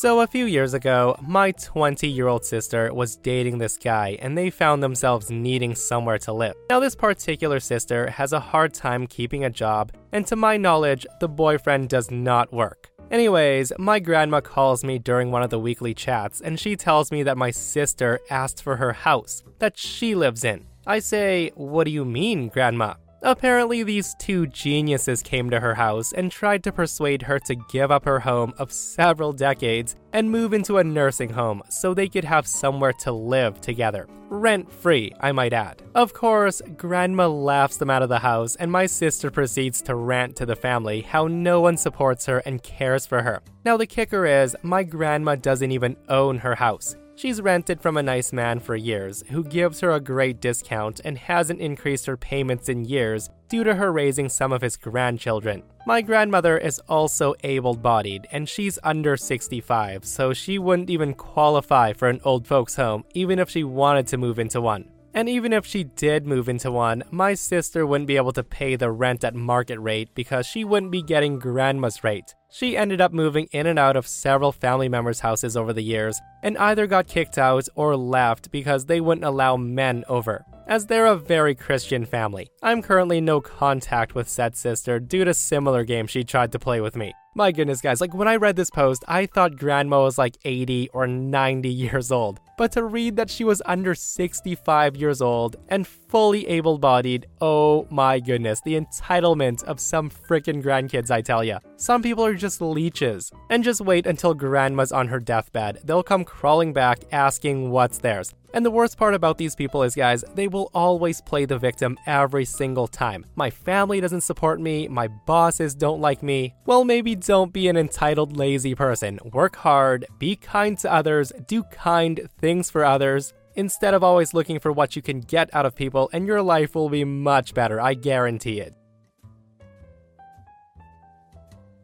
So, 0.00 0.20
a 0.20 0.26
few 0.26 0.46
years 0.46 0.72
ago, 0.72 1.14
my 1.20 1.52
20 1.52 2.08
year 2.08 2.26
old 2.26 2.42
sister 2.42 2.90
was 2.94 3.16
dating 3.16 3.58
this 3.58 3.76
guy, 3.76 4.16
and 4.22 4.32
they 4.34 4.48
found 4.48 4.82
themselves 4.82 5.30
needing 5.30 5.74
somewhere 5.74 6.16
to 6.20 6.32
live. 6.32 6.54
Now, 6.70 6.80
this 6.80 6.94
particular 6.94 7.60
sister 7.60 8.08
has 8.08 8.32
a 8.32 8.40
hard 8.40 8.72
time 8.72 9.06
keeping 9.06 9.44
a 9.44 9.50
job, 9.50 9.92
and 10.10 10.26
to 10.26 10.36
my 10.36 10.56
knowledge, 10.56 11.06
the 11.20 11.28
boyfriend 11.28 11.90
does 11.90 12.10
not 12.10 12.50
work. 12.50 12.88
Anyways, 13.10 13.74
my 13.78 13.98
grandma 13.98 14.40
calls 14.40 14.82
me 14.84 14.98
during 14.98 15.30
one 15.30 15.42
of 15.42 15.50
the 15.50 15.60
weekly 15.60 15.92
chats 15.92 16.40
and 16.40 16.58
she 16.58 16.76
tells 16.76 17.12
me 17.12 17.22
that 17.24 17.36
my 17.36 17.50
sister 17.50 18.20
asked 18.30 18.62
for 18.62 18.76
her 18.76 18.94
house 18.94 19.42
that 19.58 19.76
she 19.76 20.14
lives 20.14 20.44
in. 20.44 20.64
I 20.86 21.00
say, 21.00 21.50
What 21.56 21.84
do 21.84 21.90
you 21.90 22.06
mean, 22.06 22.48
grandma? 22.48 22.94
Apparently, 23.22 23.82
these 23.82 24.14
two 24.18 24.46
geniuses 24.46 25.22
came 25.22 25.50
to 25.50 25.60
her 25.60 25.74
house 25.74 26.12
and 26.12 26.32
tried 26.32 26.64
to 26.64 26.72
persuade 26.72 27.22
her 27.22 27.38
to 27.40 27.54
give 27.54 27.90
up 27.90 28.06
her 28.06 28.20
home 28.20 28.54
of 28.56 28.72
several 28.72 29.32
decades 29.32 29.94
and 30.12 30.30
move 30.30 30.54
into 30.54 30.78
a 30.78 30.84
nursing 30.84 31.30
home 31.30 31.62
so 31.68 31.92
they 31.92 32.08
could 32.08 32.24
have 32.24 32.46
somewhere 32.46 32.94
to 32.94 33.12
live 33.12 33.60
together. 33.60 34.08
Rent 34.30 34.70
free, 34.72 35.12
I 35.20 35.32
might 35.32 35.52
add. 35.52 35.82
Of 35.94 36.14
course, 36.14 36.62
Grandma 36.76 37.26
laughs 37.26 37.78
them 37.78 37.90
out 37.90 38.02
of 38.02 38.08
the 38.08 38.20
house, 38.20 38.54
and 38.56 38.70
my 38.70 38.86
sister 38.86 39.28
proceeds 39.28 39.82
to 39.82 39.96
rant 39.96 40.36
to 40.36 40.46
the 40.46 40.54
family 40.54 41.00
how 41.02 41.26
no 41.26 41.60
one 41.60 41.76
supports 41.76 42.26
her 42.26 42.38
and 42.46 42.62
cares 42.62 43.06
for 43.06 43.22
her. 43.22 43.42
Now, 43.64 43.76
the 43.76 43.86
kicker 43.86 44.24
is, 44.24 44.56
my 44.62 44.84
grandma 44.84 45.34
doesn't 45.34 45.72
even 45.72 45.96
own 46.08 46.38
her 46.38 46.54
house. 46.54 46.94
She's 47.20 47.42
rented 47.42 47.82
from 47.82 47.98
a 47.98 48.02
nice 48.02 48.32
man 48.32 48.60
for 48.60 48.74
years, 48.74 49.22
who 49.28 49.44
gives 49.44 49.80
her 49.80 49.90
a 49.90 50.00
great 50.00 50.40
discount 50.40 51.02
and 51.04 51.18
hasn't 51.18 51.60
increased 51.60 52.06
her 52.06 52.16
payments 52.16 52.70
in 52.70 52.86
years 52.86 53.28
due 53.50 53.62
to 53.62 53.74
her 53.74 53.92
raising 53.92 54.30
some 54.30 54.52
of 54.52 54.62
his 54.62 54.78
grandchildren. 54.78 55.62
My 55.86 56.00
grandmother 56.00 56.56
is 56.56 56.78
also 56.88 57.34
able 57.44 57.74
bodied, 57.74 58.26
and 58.32 58.48
she's 58.48 58.78
under 58.82 59.18
65, 59.18 60.06
so 60.06 60.32
she 60.32 60.58
wouldn't 60.58 60.88
even 60.88 61.12
qualify 61.12 61.92
for 61.92 62.08
an 62.08 62.22
old 62.24 62.46
folks' 62.46 62.76
home, 62.76 63.04
even 63.12 63.38
if 63.38 63.50
she 63.50 63.64
wanted 63.64 64.06
to 64.06 64.16
move 64.16 64.38
into 64.38 64.62
one. 64.62 64.88
And 65.12 65.28
even 65.28 65.52
if 65.52 65.66
she 65.66 65.84
did 65.84 66.26
move 66.26 66.48
into 66.48 66.70
one, 66.70 67.02
my 67.10 67.34
sister 67.34 67.86
wouldn't 67.86 68.06
be 68.06 68.16
able 68.16 68.32
to 68.32 68.44
pay 68.44 68.76
the 68.76 68.90
rent 68.90 69.24
at 69.24 69.34
market 69.34 69.78
rate 69.78 70.14
because 70.14 70.46
she 70.46 70.64
wouldn't 70.64 70.92
be 70.92 71.02
getting 71.02 71.38
grandma's 71.38 72.04
rate. 72.04 72.34
She 72.52 72.76
ended 72.76 73.00
up 73.00 73.12
moving 73.12 73.48
in 73.52 73.66
and 73.66 73.78
out 73.78 73.96
of 73.96 74.06
several 74.06 74.52
family 74.52 74.88
members' 74.88 75.20
houses 75.20 75.56
over 75.56 75.72
the 75.72 75.82
years, 75.82 76.20
and 76.42 76.58
either 76.58 76.86
got 76.86 77.06
kicked 77.06 77.38
out 77.38 77.68
or 77.74 77.96
left 77.96 78.50
because 78.50 78.86
they 78.86 79.00
wouldn't 79.00 79.24
allow 79.24 79.56
men 79.56 80.04
over 80.08 80.44
as 80.70 80.86
they're 80.86 81.06
a 81.06 81.16
very 81.16 81.54
Christian 81.54 82.06
family. 82.06 82.48
I'm 82.62 82.80
currently 82.80 83.20
no 83.20 83.40
contact 83.40 84.14
with 84.14 84.28
said 84.28 84.56
sister 84.56 85.00
due 85.00 85.24
to 85.24 85.34
similar 85.34 85.84
games 85.84 86.10
she 86.10 86.22
tried 86.22 86.52
to 86.52 86.60
play 86.60 86.80
with 86.80 86.96
me. 86.96 87.12
My 87.36 87.52
goodness, 87.52 87.80
guys, 87.80 88.00
like 88.00 88.12
when 88.12 88.26
I 88.26 88.34
read 88.34 88.56
this 88.56 88.70
post, 88.70 89.04
I 89.06 89.24
thought 89.24 89.54
grandma 89.54 90.02
was 90.02 90.18
like 90.18 90.36
80 90.44 90.88
or 90.92 91.06
90 91.06 91.68
years 91.68 92.10
old. 92.10 92.40
But 92.58 92.72
to 92.72 92.82
read 92.82 93.14
that 93.16 93.30
she 93.30 93.44
was 93.44 93.62
under 93.66 93.94
65 93.94 94.96
years 94.96 95.22
old 95.22 95.54
and 95.68 95.86
fully 95.86 96.48
able 96.48 96.76
bodied, 96.76 97.26
oh 97.40 97.86
my 97.88 98.18
goodness, 98.18 98.60
the 98.62 98.74
entitlement 98.74 99.62
of 99.62 99.78
some 99.78 100.10
freaking 100.10 100.60
grandkids, 100.60 101.12
I 101.12 101.22
tell 101.22 101.44
ya. 101.44 101.60
Some 101.76 102.02
people 102.02 102.26
are 102.26 102.34
just 102.34 102.60
leeches. 102.60 103.30
And 103.48 103.62
just 103.62 103.80
wait 103.80 104.06
until 104.06 104.34
grandma's 104.34 104.90
on 104.90 105.06
her 105.06 105.20
deathbed. 105.20 105.82
They'll 105.84 106.02
come 106.02 106.24
crawling 106.24 106.72
back 106.72 106.98
asking 107.12 107.70
what's 107.70 107.98
theirs. 107.98 108.34
And 108.52 108.64
the 108.64 108.70
worst 108.70 108.96
part 108.96 109.14
about 109.14 109.38
these 109.38 109.54
people 109.54 109.82
is, 109.82 109.94
guys, 109.94 110.24
they 110.34 110.48
will 110.48 110.70
always 110.74 111.20
play 111.20 111.44
the 111.44 111.58
victim 111.58 111.96
every 112.06 112.44
single 112.44 112.88
time. 112.88 113.24
My 113.36 113.50
family 113.50 114.00
doesn't 114.00 114.22
support 114.22 114.60
me, 114.60 114.88
my 114.88 115.08
bosses 115.08 115.74
don't 115.74 116.00
like 116.00 116.22
me. 116.22 116.54
Well, 116.66 116.84
maybe 116.84 117.14
don't 117.14 117.52
be 117.52 117.68
an 117.68 117.76
entitled, 117.76 118.36
lazy 118.36 118.74
person. 118.74 119.20
Work 119.32 119.56
hard, 119.56 120.06
be 120.18 120.34
kind 120.34 120.76
to 120.78 120.92
others, 120.92 121.32
do 121.46 121.62
kind 121.64 122.28
things 122.38 122.70
for 122.70 122.84
others. 122.84 123.32
Instead 123.54 123.94
of 123.94 124.02
always 124.02 124.34
looking 124.34 124.58
for 124.58 124.72
what 124.72 124.96
you 124.96 125.02
can 125.02 125.20
get 125.20 125.52
out 125.54 125.66
of 125.66 125.74
people, 125.74 126.08
and 126.12 126.26
your 126.26 126.42
life 126.42 126.74
will 126.74 126.88
be 126.88 127.04
much 127.04 127.52
better, 127.54 127.80
I 127.80 127.94
guarantee 127.94 128.60
it. 128.60 128.74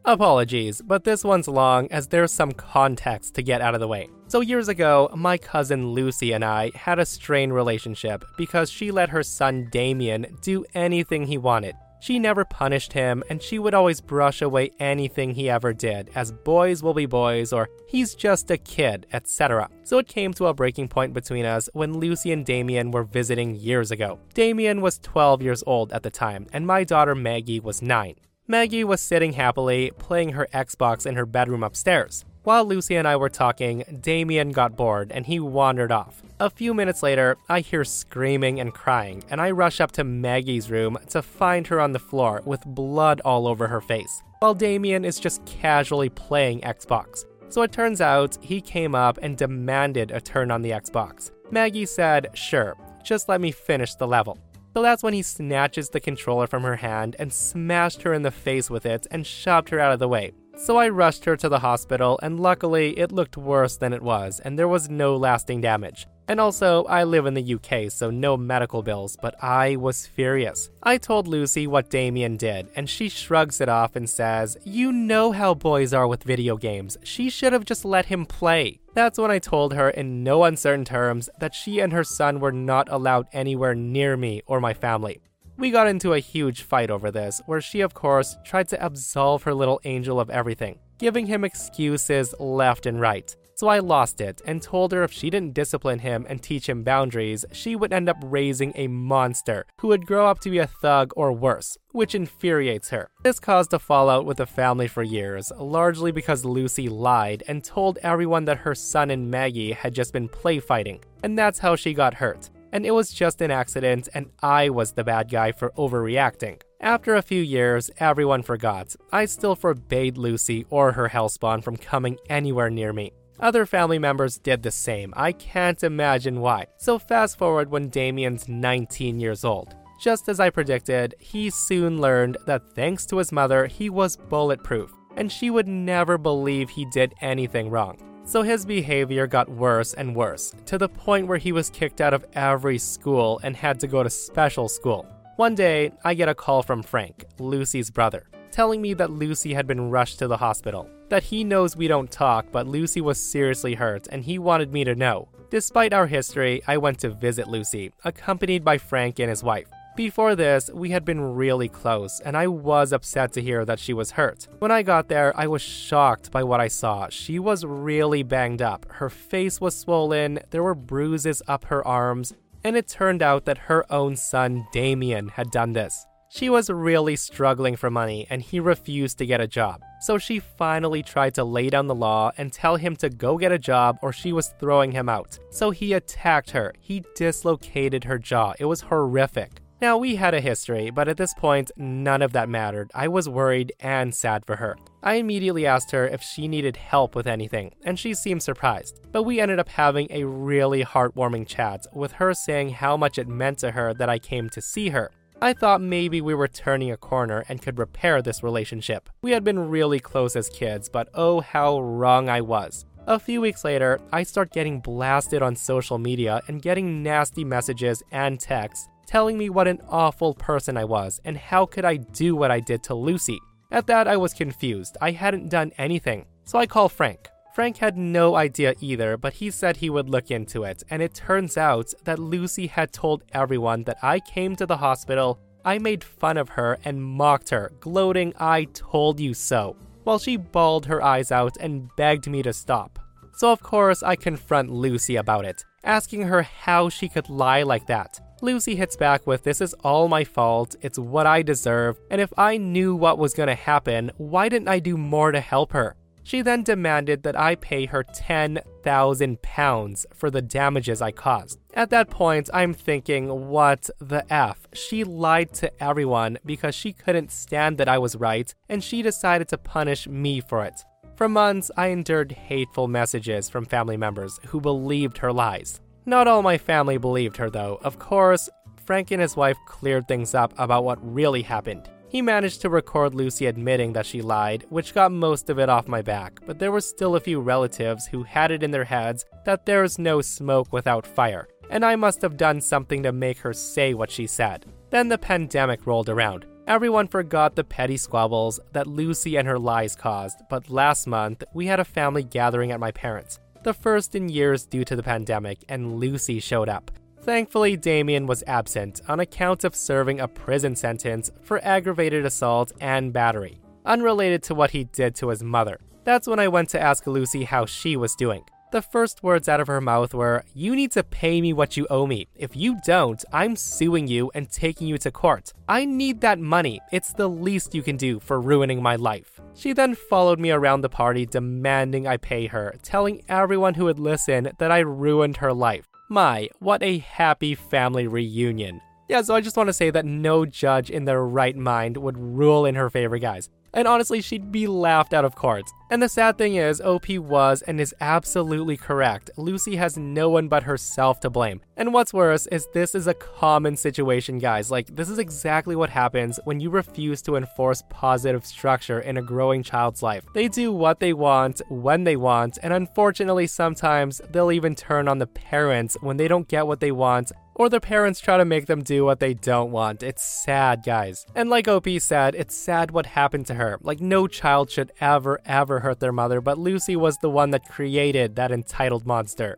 Apologies, 0.07 0.81
but 0.81 1.03
this 1.03 1.25
one's 1.25 1.49
long 1.49 1.91
as 1.91 2.07
there's 2.07 2.31
some 2.31 2.53
context 2.53 3.35
to 3.35 3.43
get 3.43 3.59
out 3.59 3.73
of 3.73 3.81
the 3.81 3.89
way. 3.89 4.07
So, 4.29 4.39
years 4.39 4.69
ago, 4.69 5.09
my 5.13 5.37
cousin 5.37 5.89
Lucy 5.89 6.31
and 6.31 6.45
I 6.45 6.71
had 6.75 6.97
a 6.97 7.05
strained 7.05 7.53
relationship 7.53 8.23
because 8.37 8.71
she 8.71 8.89
let 8.89 9.09
her 9.09 9.21
son 9.21 9.67
Damien 9.69 10.37
do 10.41 10.63
anything 10.73 11.25
he 11.25 11.37
wanted. 11.37 11.75
She 11.99 12.19
never 12.19 12.45
punished 12.45 12.93
him, 12.93 13.21
and 13.29 13.43
she 13.43 13.59
would 13.59 13.73
always 13.73 13.99
brush 13.99 14.41
away 14.41 14.71
anything 14.79 15.31
he 15.31 15.49
ever 15.49 15.73
did, 15.73 16.09
as 16.15 16.31
boys 16.31 16.81
will 16.81 16.93
be 16.93 17.05
boys, 17.05 17.51
or 17.51 17.67
he's 17.89 18.15
just 18.15 18.49
a 18.49 18.57
kid, 18.57 19.07
etc. 19.11 19.67
So 19.83 19.97
it 19.97 20.07
came 20.07 20.33
to 20.35 20.45
a 20.45 20.53
breaking 20.53 20.87
point 20.87 21.13
between 21.13 21.43
us 21.43 21.67
when 21.73 21.99
Lucy 21.99 22.31
and 22.31 22.45
Damien 22.45 22.91
were 22.91 23.03
visiting 23.03 23.55
years 23.55 23.91
ago. 23.91 24.19
Damien 24.33 24.79
was 24.79 24.99
12 24.99 25.41
years 25.41 25.65
old 25.67 25.91
at 25.91 26.03
the 26.03 26.09
time, 26.11 26.47
and 26.53 26.65
my 26.65 26.85
daughter 26.85 27.13
Maggie 27.13 27.59
was 27.59 27.81
9. 27.81 28.15
Maggie 28.49 28.85
was 28.85 29.01
sitting 29.01 29.33
happily, 29.33 29.91
playing 29.99 30.29
her 30.29 30.47
Xbox 30.53 31.05
in 31.05 31.17
her 31.17 31.25
bedroom 31.25 31.63
upstairs. 31.63 32.23
While 32.43 32.63
Lucy 32.63 32.95
and 32.95 33.05
I 33.05 33.17
were 33.17 33.27
talking, 33.27 33.83
Damien 33.99 34.51
got 34.51 34.77
bored 34.77 35.11
and 35.11 35.25
he 35.25 35.37
wandered 35.37 35.91
off. 35.91 36.21
A 36.39 36.49
few 36.49 36.73
minutes 36.73 37.03
later, 37.03 37.35
I 37.49 37.59
hear 37.59 37.83
screaming 37.83 38.61
and 38.61 38.73
crying, 38.73 39.21
and 39.29 39.41
I 39.41 39.51
rush 39.51 39.81
up 39.81 39.91
to 39.93 40.05
Maggie's 40.05 40.71
room 40.71 40.97
to 41.09 41.21
find 41.21 41.67
her 41.67 41.81
on 41.81 41.91
the 41.91 41.99
floor 41.99 42.41
with 42.45 42.63
blood 42.65 43.19
all 43.25 43.47
over 43.47 43.67
her 43.67 43.81
face, 43.81 44.23
while 44.39 44.53
Damien 44.53 45.03
is 45.03 45.19
just 45.19 45.43
casually 45.45 46.07
playing 46.07 46.61
Xbox. 46.61 47.25
So 47.49 47.63
it 47.63 47.73
turns 47.73 47.99
out 47.99 48.37
he 48.39 48.61
came 48.61 48.95
up 48.95 49.19
and 49.21 49.37
demanded 49.37 50.11
a 50.11 50.21
turn 50.21 50.51
on 50.51 50.61
the 50.61 50.71
Xbox. 50.71 51.31
Maggie 51.51 51.85
said, 51.85 52.29
Sure, 52.33 52.77
just 53.03 53.27
let 53.27 53.41
me 53.41 53.51
finish 53.51 53.95
the 53.95 54.07
level. 54.07 54.37
So 54.77 54.83
that's 54.83 55.01
when 55.01 55.15
he 55.15 55.23
snatches 55.23 55.89
the 55.89 55.99
controller 55.99 56.45
from 56.45 56.61
her 56.61 56.75
hand 56.75 57.15
and 57.17 57.33
smashed 57.33 58.03
her 58.03 58.13
in 58.13 58.21
the 58.21 58.29
face 58.29 58.69
with 58.69 58.85
it 58.85 59.07
and 59.09 59.25
shoved 59.25 59.69
her 59.69 59.79
out 59.79 59.91
of 59.91 59.97
the 59.97 60.07
way. 60.07 60.33
So 60.55 60.77
I 60.77 60.89
rushed 60.89 61.25
her 61.25 61.35
to 61.35 61.49
the 61.49 61.57
hospital, 61.57 62.19
and 62.21 62.39
luckily 62.39 62.95
it 62.99 63.11
looked 63.11 63.37
worse 63.37 63.75
than 63.75 63.91
it 63.91 64.03
was, 64.03 64.39
and 64.39 64.59
there 64.59 64.67
was 64.67 64.87
no 64.87 65.15
lasting 65.15 65.61
damage. 65.61 66.05
And 66.29 66.41
also, 66.41 66.83
I 66.85 67.05
live 67.05 67.25
in 67.25 67.35
the 67.35 67.53
UK, 67.55 67.89
so 67.89 68.09
no 68.09 68.35
medical 68.35 68.83
bills, 68.83 69.17
but 69.21 69.41
I 69.41 69.77
was 69.77 70.05
furious. 70.05 70.69
I 70.83 70.97
told 70.97 71.25
Lucy 71.25 71.67
what 71.67 71.89
Damien 71.89 72.35
did, 72.35 72.67
and 72.75 72.89
she 72.89 73.07
shrugs 73.07 73.61
it 73.61 73.69
off 73.69 73.95
and 73.95 74.09
says, 74.09 74.57
You 74.65 74.91
know 74.91 75.31
how 75.31 75.53
boys 75.53 75.93
are 75.93 76.07
with 76.07 76.23
video 76.23 76.57
games. 76.57 76.97
She 77.03 77.29
should 77.29 77.53
have 77.53 77.63
just 77.63 77.85
let 77.85 78.07
him 78.07 78.25
play. 78.25 78.79
That's 78.93 79.17
when 79.17 79.31
I 79.31 79.39
told 79.39 79.73
her 79.73 79.89
in 79.89 80.23
no 80.23 80.43
uncertain 80.43 80.83
terms 80.83 81.29
that 81.39 81.55
she 81.55 81.79
and 81.79 81.93
her 81.93 82.03
son 82.03 82.41
were 82.41 82.51
not 82.51 82.89
allowed 82.91 83.27
anywhere 83.31 83.73
near 83.75 84.17
me 84.17 84.41
or 84.47 84.59
my 84.59 84.73
family. 84.73 85.21
We 85.57 85.71
got 85.71 85.87
into 85.87 86.13
a 86.13 86.19
huge 86.19 86.61
fight 86.63 86.91
over 86.91 87.09
this, 87.09 87.41
where 87.45 87.61
she, 87.61 87.79
of 87.81 87.93
course, 87.93 88.37
tried 88.43 88.67
to 88.69 88.85
absolve 88.85 89.43
her 89.43 89.53
little 89.53 89.79
angel 89.85 90.19
of 90.19 90.29
everything, 90.29 90.77
giving 90.97 91.25
him 91.25 91.43
excuses 91.43 92.35
left 92.37 92.85
and 92.85 92.99
right. 92.99 93.35
So 93.57 93.69
I 93.69 93.79
lost 93.79 94.21
it 94.21 94.39
and 94.45 94.61
told 94.61 94.91
her 94.91 95.01
if 95.01 95.11
she 95.11 95.31
didn't 95.31 95.55
discipline 95.55 95.97
him 95.97 96.27
and 96.29 96.43
teach 96.43 96.69
him 96.69 96.83
boundaries, 96.83 97.43
she 97.51 97.75
would 97.75 97.91
end 97.91 98.07
up 98.07 98.17
raising 98.23 98.71
a 98.75 98.87
monster 98.87 99.65
who 99.79 99.87
would 99.87 100.05
grow 100.05 100.27
up 100.27 100.39
to 100.41 100.51
be 100.51 100.59
a 100.59 100.67
thug 100.67 101.11
or 101.15 101.33
worse, 101.33 101.75
which 101.91 102.13
infuriates 102.13 102.89
her. 102.89 103.09
This 103.23 103.39
caused 103.39 103.73
a 103.73 103.79
fallout 103.79 104.27
with 104.27 104.37
the 104.37 104.45
family 104.45 104.87
for 104.87 105.01
years, 105.01 105.51
largely 105.57 106.11
because 106.11 106.45
Lucy 106.45 106.87
lied 106.87 107.41
and 107.47 107.63
told 107.63 107.97
everyone 108.03 108.45
that 108.45 108.59
her 108.59 108.75
son 108.75 109.09
and 109.09 109.31
Maggie 109.31 109.71
had 109.71 109.95
just 109.95 110.13
been 110.13 110.29
play 110.29 110.59
fighting, 110.59 110.99
and 111.23 111.35
that's 111.35 111.57
how 111.57 111.75
she 111.75 111.95
got 111.95 112.13
hurt. 112.13 112.51
And 112.71 112.85
it 112.85 112.91
was 112.91 113.11
just 113.11 113.41
an 113.41 113.49
accident, 113.49 114.07
and 114.13 114.29
I 114.43 114.69
was 114.69 114.91
the 114.91 115.03
bad 115.03 115.31
guy 115.31 115.51
for 115.51 115.71
overreacting. 115.71 116.61
After 116.79 117.15
a 117.15 117.23
few 117.23 117.41
years, 117.41 117.89
everyone 117.97 118.43
forgot. 118.43 118.95
I 119.11 119.25
still 119.25 119.55
forbade 119.55 120.15
Lucy 120.15 120.67
or 120.69 120.91
her 120.91 121.09
hellspawn 121.09 121.63
from 121.63 121.77
coming 121.77 122.19
anywhere 122.29 122.69
near 122.69 122.93
me. 122.93 123.13
Other 123.39 123.65
family 123.65 123.99
members 123.99 124.39
did 124.39 124.63
the 124.63 124.71
same. 124.71 125.13
I 125.15 125.31
can't 125.31 125.83
imagine 125.83 126.39
why. 126.39 126.65
So, 126.77 126.97
fast 126.97 127.37
forward 127.37 127.69
when 127.69 127.89
Damien's 127.89 128.47
19 128.47 129.19
years 129.19 129.45
old. 129.45 129.75
Just 129.99 130.27
as 130.29 130.39
I 130.39 130.49
predicted, 130.49 131.15
he 131.19 131.49
soon 131.49 132.01
learned 132.01 132.37
that 132.45 132.73
thanks 132.73 133.05
to 133.07 133.17
his 133.17 133.31
mother, 133.31 133.67
he 133.67 133.89
was 133.89 134.17
bulletproof, 134.17 134.91
and 135.15 135.31
she 135.31 135.49
would 135.49 135.67
never 135.67 136.17
believe 136.17 136.69
he 136.69 136.85
did 136.85 137.13
anything 137.21 137.69
wrong. 137.69 137.97
So 138.23 138.41
his 138.41 138.65
behavior 138.65 139.27
got 139.27 139.49
worse 139.49 139.93
and 139.93 140.15
worse, 140.15 140.53
to 140.65 140.77
the 140.77 140.89
point 140.89 141.27
where 141.27 141.37
he 141.37 141.51
was 141.51 141.69
kicked 141.69 142.01
out 142.01 142.13
of 142.13 142.25
every 142.33 142.77
school 142.77 143.39
and 143.43 143.55
had 143.55 143.79
to 143.79 143.87
go 143.87 144.03
to 144.03 144.09
special 144.09 144.67
school. 144.67 145.07
One 145.37 145.55
day, 145.55 145.91
I 146.03 146.15
get 146.15 146.29
a 146.29 146.35
call 146.35 146.63
from 146.63 146.83
Frank, 146.83 147.25
Lucy's 147.39 147.89
brother 147.91 148.27
telling 148.57 148.81
me 148.81 148.93
that 148.95 149.11
Lucy 149.11 149.53
had 149.53 149.67
been 149.67 149.91
rushed 149.91 150.17
to 150.17 150.27
the 150.27 150.37
hospital. 150.37 150.89
That 151.09 151.23
he 151.23 151.43
knows 151.43 151.75
we 151.75 151.87
don't 151.87 152.11
talk, 152.11 152.47
but 152.51 152.67
Lucy 152.67 153.01
was 153.01 153.17
seriously 153.19 153.75
hurt 153.75 154.07
and 154.11 154.23
he 154.23 154.39
wanted 154.39 154.73
me 154.73 154.83
to 154.83 154.95
know. 154.95 155.29
Despite 155.49 155.93
our 155.93 156.07
history, 156.07 156.61
I 156.67 156.77
went 156.77 156.99
to 156.99 157.09
visit 157.09 157.47
Lucy, 157.47 157.93
accompanied 158.03 158.65
by 158.65 158.77
Frank 158.77 159.19
and 159.19 159.29
his 159.29 159.43
wife. 159.43 159.67
Before 159.95 160.35
this, 160.35 160.69
we 160.73 160.91
had 160.91 161.05
been 161.05 161.35
really 161.35 161.69
close, 161.69 162.19
and 162.19 162.35
I 162.37 162.47
was 162.47 162.93
upset 162.93 163.31
to 163.33 163.41
hear 163.41 163.65
that 163.65 163.79
she 163.79 163.93
was 163.93 164.11
hurt. 164.11 164.47
When 164.59 164.69
I 164.69 164.83
got 164.83 165.07
there, 165.07 165.33
I 165.35 165.47
was 165.47 165.61
shocked 165.61 166.31
by 166.31 166.43
what 166.43 166.59
I 166.59 166.67
saw. 166.67 167.07
She 167.09 167.39
was 167.39 167.65
really 167.65 168.21
banged 168.23 168.61
up. 168.61 168.85
Her 168.89 169.09
face 169.09 169.61
was 169.61 169.75
swollen, 169.75 170.39
there 170.51 170.61
were 170.61 170.75
bruises 170.75 171.41
up 171.47 171.65
her 171.65 171.87
arms, 171.87 172.33
and 172.63 172.75
it 172.75 172.89
turned 172.89 173.23
out 173.23 173.45
that 173.45 173.57
her 173.57 173.91
own 173.91 174.15
son, 174.17 174.67
Damien, 174.73 175.29
had 175.29 175.49
done 175.51 175.73
this. 175.73 176.05
She 176.29 176.49
was 176.49 176.69
really 176.69 177.15
struggling 177.15 177.75
for 177.75 177.89
money 177.89 178.27
and 178.29 178.41
he 178.41 178.59
refused 178.59 179.17
to 179.19 179.25
get 179.25 179.39
a 179.39 179.47
job. 179.47 179.81
So 180.01 180.17
she 180.17 180.39
finally 180.39 181.01
tried 181.01 181.33
to 181.35 181.43
lay 181.43 181.69
down 181.69 181.87
the 181.87 181.95
law 181.95 182.31
and 182.37 182.51
tell 182.51 182.75
him 182.75 182.95
to 182.97 183.09
go 183.09 183.37
get 183.37 183.51
a 183.51 183.59
job 183.59 183.97
or 184.01 184.11
she 184.11 184.33
was 184.33 184.53
throwing 184.59 184.91
him 184.91 185.07
out. 185.07 185.39
So 185.51 185.71
he 185.71 185.93
attacked 185.93 186.51
her. 186.51 186.73
He 186.79 187.03
dislocated 187.15 188.03
her 188.03 188.19
jaw. 188.19 188.53
It 188.59 188.65
was 188.65 188.81
horrific. 188.81 189.61
Now, 189.79 189.99
we 189.99 190.15
had 190.15 190.33
a 190.33 190.41
history, 190.41 190.89
but 190.89 191.07
at 191.07 191.17
this 191.17 191.35
point, 191.35 191.69
none 191.77 192.23
of 192.23 192.33
that 192.33 192.49
mattered. 192.49 192.89
I 192.95 193.07
was 193.07 193.29
worried 193.29 193.73
and 193.79 194.13
sad 194.13 194.43
for 194.43 194.55
her. 194.55 194.75
I 195.03 195.15
immediately 195.15 195.67
asked 195.67 195.91
her 195.91 196.07
if 196.07 196.23
she 196.23 196.47
needed 196.47 196.75
help 196.75 197.13
with 197.13 197.27
anything, 197.27 197.75
and 197.83 197.99
she 197.99 198.15
seemed 198.15 198.41
surprised. 198.41 198.99
But 199.11 199.21
we 199.21 199.39
ended 199.39 199.59
up 199.59 199.69
having 199.69 200.07
a 200.09 200.23
really 200.23 200.83
heartwarming 200.83 201.45
chat, 201.45 201.85
with 201.93 202.13
her 202.13 202.33
saying 202.33 202.69
how 202.69 202.97
much 202.97 203.19
it 203.19 203.27
meant 203.27 203.59
to 203.59 203.69
her 203.69 203.93
that 203.93 204.09
I 204.09 204.17
came 204.17 204.49
to 204.49 204.61
see 204.61 204.89
her. 204.89 205.11
I 205.39 205.53
thought 205.53 205.81
maybe 205.81 206.19
we 206.19 206.33
were 206.33 206.47
turning 206.47 206.89
a 206.89 206.97
corner 206.97 207.45
and 207.47 207.61
could 207.61 207.77
repair 207.77 208.23
this 208.23 208.41
relationship. 208.41 209.07
We 209.21 209.31
had 209.31 209.43
been 209.43 209.69
really 209.69 209.99
close 209.99 210.35
as 210.35 210.49
kids, 210.49 210.89
but 210.89 211.09
oh, 211.13 211.41
how 211.41 211.79
wrong 211.79 212.27
I 212.27 212.41
was. 212.41 212.85
A 213.05 213.19
few 213.19 213.39
weeks 213.39 213.63
later, 213.63 214.01
I 214.11 214.23
start 214.23 214.51
getting 214.51 214.79
blasted 214.79 215.43
on 215.43 215.55
social 215.55 215.99
media 215.99 216.41
and 216.47 216.61
getting 216.61 217.03
nasty 217.03 217.45
messages 217.45 218.01
and 218.11 218.39
texts 218.39 218.89
telling 219.05 219.37
me 219.37 219.49
what 219.49 219.67
an 219.67 219.79
awful 219.87 220.33
person 220.33 220.75
I 220.75 220.85
was 220.85 221.21
and 221.23 221.37
how 221.37 221.67
could 221.67 221.85
I 221.85 221.97
do 221.97 222.35
what 222.35 222.51
I 222.51 222.59
did 222.59 222.81
to 222.83 222.95
Lucy. 222.95 223.39
At 223.71 223.87
that, 223.87 224.07
I 224.07 224.17
was 224.17 224.33
confused. 224.33 224.97
I 225.01 225.11
hadn't 225.11 225.49
done 225.49 225.71
anything. 225.77 226.25
So 226.45 226.57
I 226.57 226.65
call 226.65 226.89
Frank. 226.89 227.29
Frank 227.57 227.77
had 227.77 227.97
no 227.97 228.35
idea 228.35 228.75
either, 228.81 229.17
but 229.17 229.33
he 229.33 229.49
said 229.49 229.77
he 229.77 229.89
would 229.89 230.11
look 230.11 230.29
into 230.29 230.63
it, 230.63 230.83
and 230.91 231.01
it 231.01 231.15
turns 231.15 231.57
out 231.57 231.91
that 232.03 232.19
Lucy 232.19 232.67
had 232.67 232.93
told 232.93 233.23
everyone 233.31 233.83
that 233.85 233.97
I 234.03 234.19
came 234.19 234.55
to 234.57 234.67
the 234.67 234.77
hospital, 234.77 235.39
I 235.65 235.79
made 235.79 236.03
fun 236.03 236.37
of 236.37 236.49
her 236.49 236.77
and 236.85 237.03
mocked 237.03 237.49
her, 237.49 237.71
gloating, 237.79 238.31
I 238.39 238.65
told 238.75 239.19
you 239.19 239.33
so, 239.33 239.75
while 240.03 240.19
she 240.19 240.37
bawled 240.37 240.85
her 240.85 241.01
eyes 241.01 241.31
out 241.31 241.57
and 241.59 241.89
begged 241.97 242.27
me 242.27 242.43
to 242.43 242.53
stop. 242.53 242.99
So, 243.33 243.51
of 243.51 243.63
course, 243.63 244.03
I 244.03 244.15
confront 244.15 244.69
Lucy 244.69 245.15
about 245.15 245.43
it, 245.43 245.65
asking 245.83 246.27
her 246.27 246.43
how 246.43 246.89
she 246.89 247.09
could 247.09 247.27
lie 247.27 247.63
like 247.63 247.87
that. 247.87 248.19
Lucy 248.43 248.75
hits 248.75 248.95
back 248.95 249.25
with, 249.25 249.41
This 249.41 249.61
is 249.61 249.73
all 249.83 250.07
my 250.07 250.23
fault, 250.23 250.75
it's 250.81 250.99
what 250.99 251.25
I 251.25 251.41
deserve, 251.41 251.97
and 252.11 252.21
if 252.21 252.31
I 252.37 252.57
knew 252.57 252.95
what 252.95 253.17
was 253.17 253.33
gonna 253.33 253.55
happen, 253.55 254.11
why 254.17 254.47
didn't 254.47 254.67
I 254.67 254.77
do 254.77 254.95
more 254.95 255.31
to 255.31 255.41
help 255.41 255.71
her? 255.71 255.95
She 256.27 256.41
then 256.41 256.63
demanded 256.63 257.23
that 257.23 257.39
I 257.39 257.55
pay 257.55 257.85
her 257.85 258.03
10,000 258.03 259.41
pounds 259.41 260.05
for 260.13 260.29
the 260.29 260.41
damages 260.41 261.01
I 261.01 261.11
caused. 261.11 261.57
At 261.73 261.89
that 261.91 262.09
point, 262.09 262.49
I'm 262.53 262.73
thinking, 262.73 263.47
what 263.47 263.89
the 263.99 264.25
F? 264.29 264.67
She 264.73 265.05
lied 265.05 265.53
to 265.53 265.71
everyone 265.81 266.37
because 266.45 266.75
she 266.75 266.91
couldn't 266.91 267.31
stand 267.31 267.77
that 267.77 267.87
I 267.87 267.97
was 267.97 268.17
right, 268.17 268.53
and 268.67 268.83
she 268.83 269.01
decided 269.01 269.47
to 269.47 269.57
punish 269.57 270.05
me 270.05 270.41
for 270.41 270.65
it. 270.65 270.83
For 271.15 271.29
months, 271.29 271.71
I 271.77 271.87
endured 271.87 272.33
hateful 272.33 272.89
messages 272.89 273.49
from 273.49 273.63
family 273.63 273.95
members 273.95 274.37
who 274.47 274.59
believed 274.59 275.19
her 275.19 275.31
lies. 275.31 275.79
Not 276.05 276.27
all 276.27 276.41
my 276.41 276.57
family 276.57 276.97
believed 276.97 277.37
her, 277.37 277.49
though. 277.49 277.79
Of 277.83 277.99
course, 277.99 278.49
Frank 278.85 279.11
and 279.11 279.21
his 279.21 279.37
wife 279.37 279.57
cleared 279.65 280.09
things 280.09 280.35
up 280.35 280.53
about 280.57 280.83
what 280.83 280.99
really 281.01 281.43
happened. 281.43 281.89
He 282.09 282.21
managed 282.21 282.61
to 282.61 282.69
record 282.69 283.13
Lucy 283.13 283.45
admitting 283.47 283.93
that 283.93 284.05
she 284.05 284.21
lied, 284.21 284.65
which 284.69 284.93
got 284.93 285.11
most 285.11 285.49
of 285.49 285.59
it 285.59 285.69
off 285.69 285.87
my 285.87 286.01
back, 286.01 286.39
but 286.45 286.57
there 286.57 286.71
were 286.71 286.81
still 286.81 287.15
a 287.15 287.19
few 287.19 287.41
relatives 287.41 288.07
who 288.07 288.23
had 288.23 288.49
it 288.51 288.63
in 288.63 288.71
their 288.71 288.85
heads 288.85 289.25
that 289.45 289.65
there's 289.65 289.99
no 289.99 290.21
smoke 290.21 290.71
without 290.71 291.05
fire, 291.05 291.47
and 291.69 291.83
I 291.83 291.97
must 291.97 292.21
have 292.21 292.37
done 292.37 292.61
something 292.61 293.03
to 293.03 293.11
make 293.11 293.39
her 293.39 293.51
say 293.51 293.93
what 293.93 294.09
she 294.09 294.25
said. 294.25 294.65
Then 294.89 295.09
the 295.09 295.17
pandemic 295.17 295.85
rolled 295.85 296.07
around. 296.07 296.45
Everyone 296.65 297.07
forgot 297.07 297.55
the 297.55 297.63
petty 297.63 297.97
squabbles 297.97 298.59
that 298.71 298.87
Lucy 298.87 299.35
and 299.35 299.47
her 299.47 299.59
lies 299.59 299.95
caused, 299.95 300.41
but 300.49 300.69
last 300.69 301.07
month 301.07 301.43
we 301.53 301.67
had 301.67 301.79
a 301.79 301.85
family 301.85 302.23
gathering 302.23 302.71
at 302.71 302.79
my 302.79 302.91
parents' 302.91 303.39
the 303.63 303.73
first 303.73 304.15
in 304.15 304.29
years 304.29 304.65
due 304.65 304.85
to 304.85 304.95
the 304.95 305.03
pandemic, 305.03 305.59
and 305.67 305.99
Lucy 305.99 306.39
showed 306.39 306.69
up. 306.69 306.89
Thankfully, 307.27 307.75
Damien 307.75 308.25
was 308.25 308.41
absent 308.47 309.01
on 309.09 309.19
account 309.19 309.65
of 309.65 309.75
serving 309.75 310.21
a 310.21 310.29
prison 310.29 310.77
sentence 310.77 311.29
for 311.41 311.59
aggravated 311.61 312.25
assault 312.25 312.71
and 312.79 313.11
battery, 313.11 313.59
unrelated 313.85 314.41
to 314.43 314.55
what 314.55 314.71
he 314.71 314.85
did 314.85 315.13
to 315.15 315.27
his 315.27 315.43
mother. 315.43 315.81
That's 316.05 316.25
when 316.25 316.39
I 316.39 316.47
went 316.47 316.69
to 316.69 316.79
ask 316.79 317.05
Lucy 317.05 317.43
how 317.43 317.65
she 317.65 317.97
was 317.97 318.15
doing. 318.15 318.45
The 318.71 318.81
first 318.81 319.23
words 319.23 319.49
out 319.49 319.59
of 319.59 319.67
her 319.67 319.81
mouth 319.81 320.13
were, 320.13 320.45
You 320.53 320.73
need 320.73 320.93
to 320.93 321.03
pay 321.03 321.41
me 321.41 321.51
what 321.51 321.75
you 321.75 321.85
owe 321.89 322.07
me. 322.07 322.29
If 322.33 322.55
you 322.55 322.77
don't, 322.85 323.21
I'm 323.33 323.57
suing 323.57 324.07
you 324.07 324.31
and 324.33 324.49
taking 324.49 324.87
you 324.87 324.97
to 324.99 325.11
court. 325.11 325.51
I 325.67 325.83
need 325.83 326.21
that 326.21 326.39
money. 326.39 326.79
It's 326.93 327.11
the 327.11 327.27
least 327.27 327.75
you 327.75 327.83
can 327.83 327.97
do 327.97 328.21
for 328.21 328.39
ruining 328.39 328.81
my 328.81 328.95
life. 328.95 329.41
She 329.53 329.73
then 329.73 329.95
followed 329.95 330.39
me 330.39 330.51
around 330.51 330.79
the 330.79 330.87
party, 330.87 331.25
demanding 331.25 332.07
I 332.07 332.15
pay 332.15 332.47
her, 332.47 332.75
telling 332.83 333.21
everyone 333.27 333.73
who 333.73 333.83
would 333.83 333.99
listen 333.99 334.51
that 334.59 334.71
I 334.71 334.79
ruined 334.79 335.37
her 335.37 335.51
life. 335.51 335.89
My, 336.09 336.49
what 336.59 336.81
a 336.83 336.99
happy 336.99 337.53
family 337.53 338.07
reunion. 338.07 338.81
Yeah, 339.09 339.21
so 339.21 339.35
I 339.35 339.41
just 339.41 339.57
want 339.57 339.67
to 339.67 339.73
say 339.73 339.89
that 339.89 340.05
no 340.05 340.45
judge 340.45 340.89
in 340.89 341.05
their 341.05 341.23
right 341.23 341.55
mind 341.55 341.97
would 341.97 342.17
rule 342.17 342.65
in 342.65 342.75
her 342.75 342.89
favor, 342.89 343.17
guys 343.17 343.49
and 343.77 343.87
honestly, 343.87 344.21
she'd 344.21 344.51
be 344.51 344.65
laughed 344.65 345.13
out 345.13 345.23
of 345.23 345.35
court. 345.35 345.69
And 345.91 346.01
the 346.01 346.09
sad 346.09 346.35
thing 346.35 346.55
is, 346.55 346.81
OP 346.81 347.09
was 347.09 347.61
and 347.61 347.79
is 347.79 347.93
absolutely 348.01 348.75
correct. 348.75 349.29
Lucy 349.37 349.75
has 349.75 349.97
no 349.97 350.29
one 350.29 350.47
but 350.47 350.63
herself 350.63 351.19
to 351.19 351.29
blame. 351.29 351.61
And 351.77 351.93
what's 351.93 352.11
worse 352.11 352.47
is 352.47 352.67
this 352.73 352.95
is 352.95 353.05
a 353.05 353.13
common 353.13 353.77
situation, 353.77 354.39
guys. 354.39 354.71
Like, 354.71 354.87
this 354.87 355.09
is 355.09 355.19
exactly 355.19 355.75
what 355.75 355.91
happens 355.91 356.39
when 356.43 356.59
you 356.59 356.71
refuse 356.71 357.21
to 357.21 357.35
enforce 357.35 357.83
positive 357.91 358.45
structure 358.47 358.99
in 358.99 359.15
a 359.15 359.21
growing 359.21 359.61
child's 359.61 360.01
life. 360.01 360.25
They 360.33 360.47
do 360.47 360.73
what 360.73 360.99
they 360.99 361.13
want, 361.13 361.61
when 361.69 362.03
they 362.03 362.17
want, 362.17 362.57
and 362.63 362.73
unfortunately, 362.73 363.45
sometimes 363.45 364.19
they'll 364.31 364.51
even 364.51 364.73
turn 364.73 365.07
on 365.07 365.19
the 365.19 365.27
parents 365.27 365.95
when 366.01 366.17
they 366.17 366.27
don't 366.27 366.47
get 366.47 366.65
what 366.65 366.79
they 366.79 366.91
want 366.91 367.31
or 367.57 367.69
their 367.69 367.79
parents 367.79 368.19
try 368.19 368.37
to 368.37 368.45
make 368.45 368.67
them 368.67 368.83
do 368.83 369.03
what 369.03 369.19
they 369.19 369.33
don't 369.33 369.71
want. 369.71 370.03
It's 370.03 370.23
sad, 370.23 370.83
guys. 370.85 371.25
And 371.33 371.49
like 371.49 371.67
OP 371.67 371.87
said, 371.99 372.35
it's 372.35 372.55
sad 372.55 372.91
what 372.91 373.07
happened 373.07 373.47
to 373.47 373.55
her. 373.55 373.79
Like, 373.81 373.99
no 373.99 374.27
child 374.27 374.69
should 374.69 374.91
ever, 375.01 375.41
ever 375.43 375.79
hurt 375.79 375.99
their 375.99 376.11
mother, 376.11 376.39
but 376.39 376.59
Lucy 376.59 376.95
was 376.95 377.17
the 377.17 377.31
one 377.31 377.49
that 377.51 377.67
created 377.67 378.35
that 378.35 378.51
entitled 378.51 379.07
monster. 379.07 379.57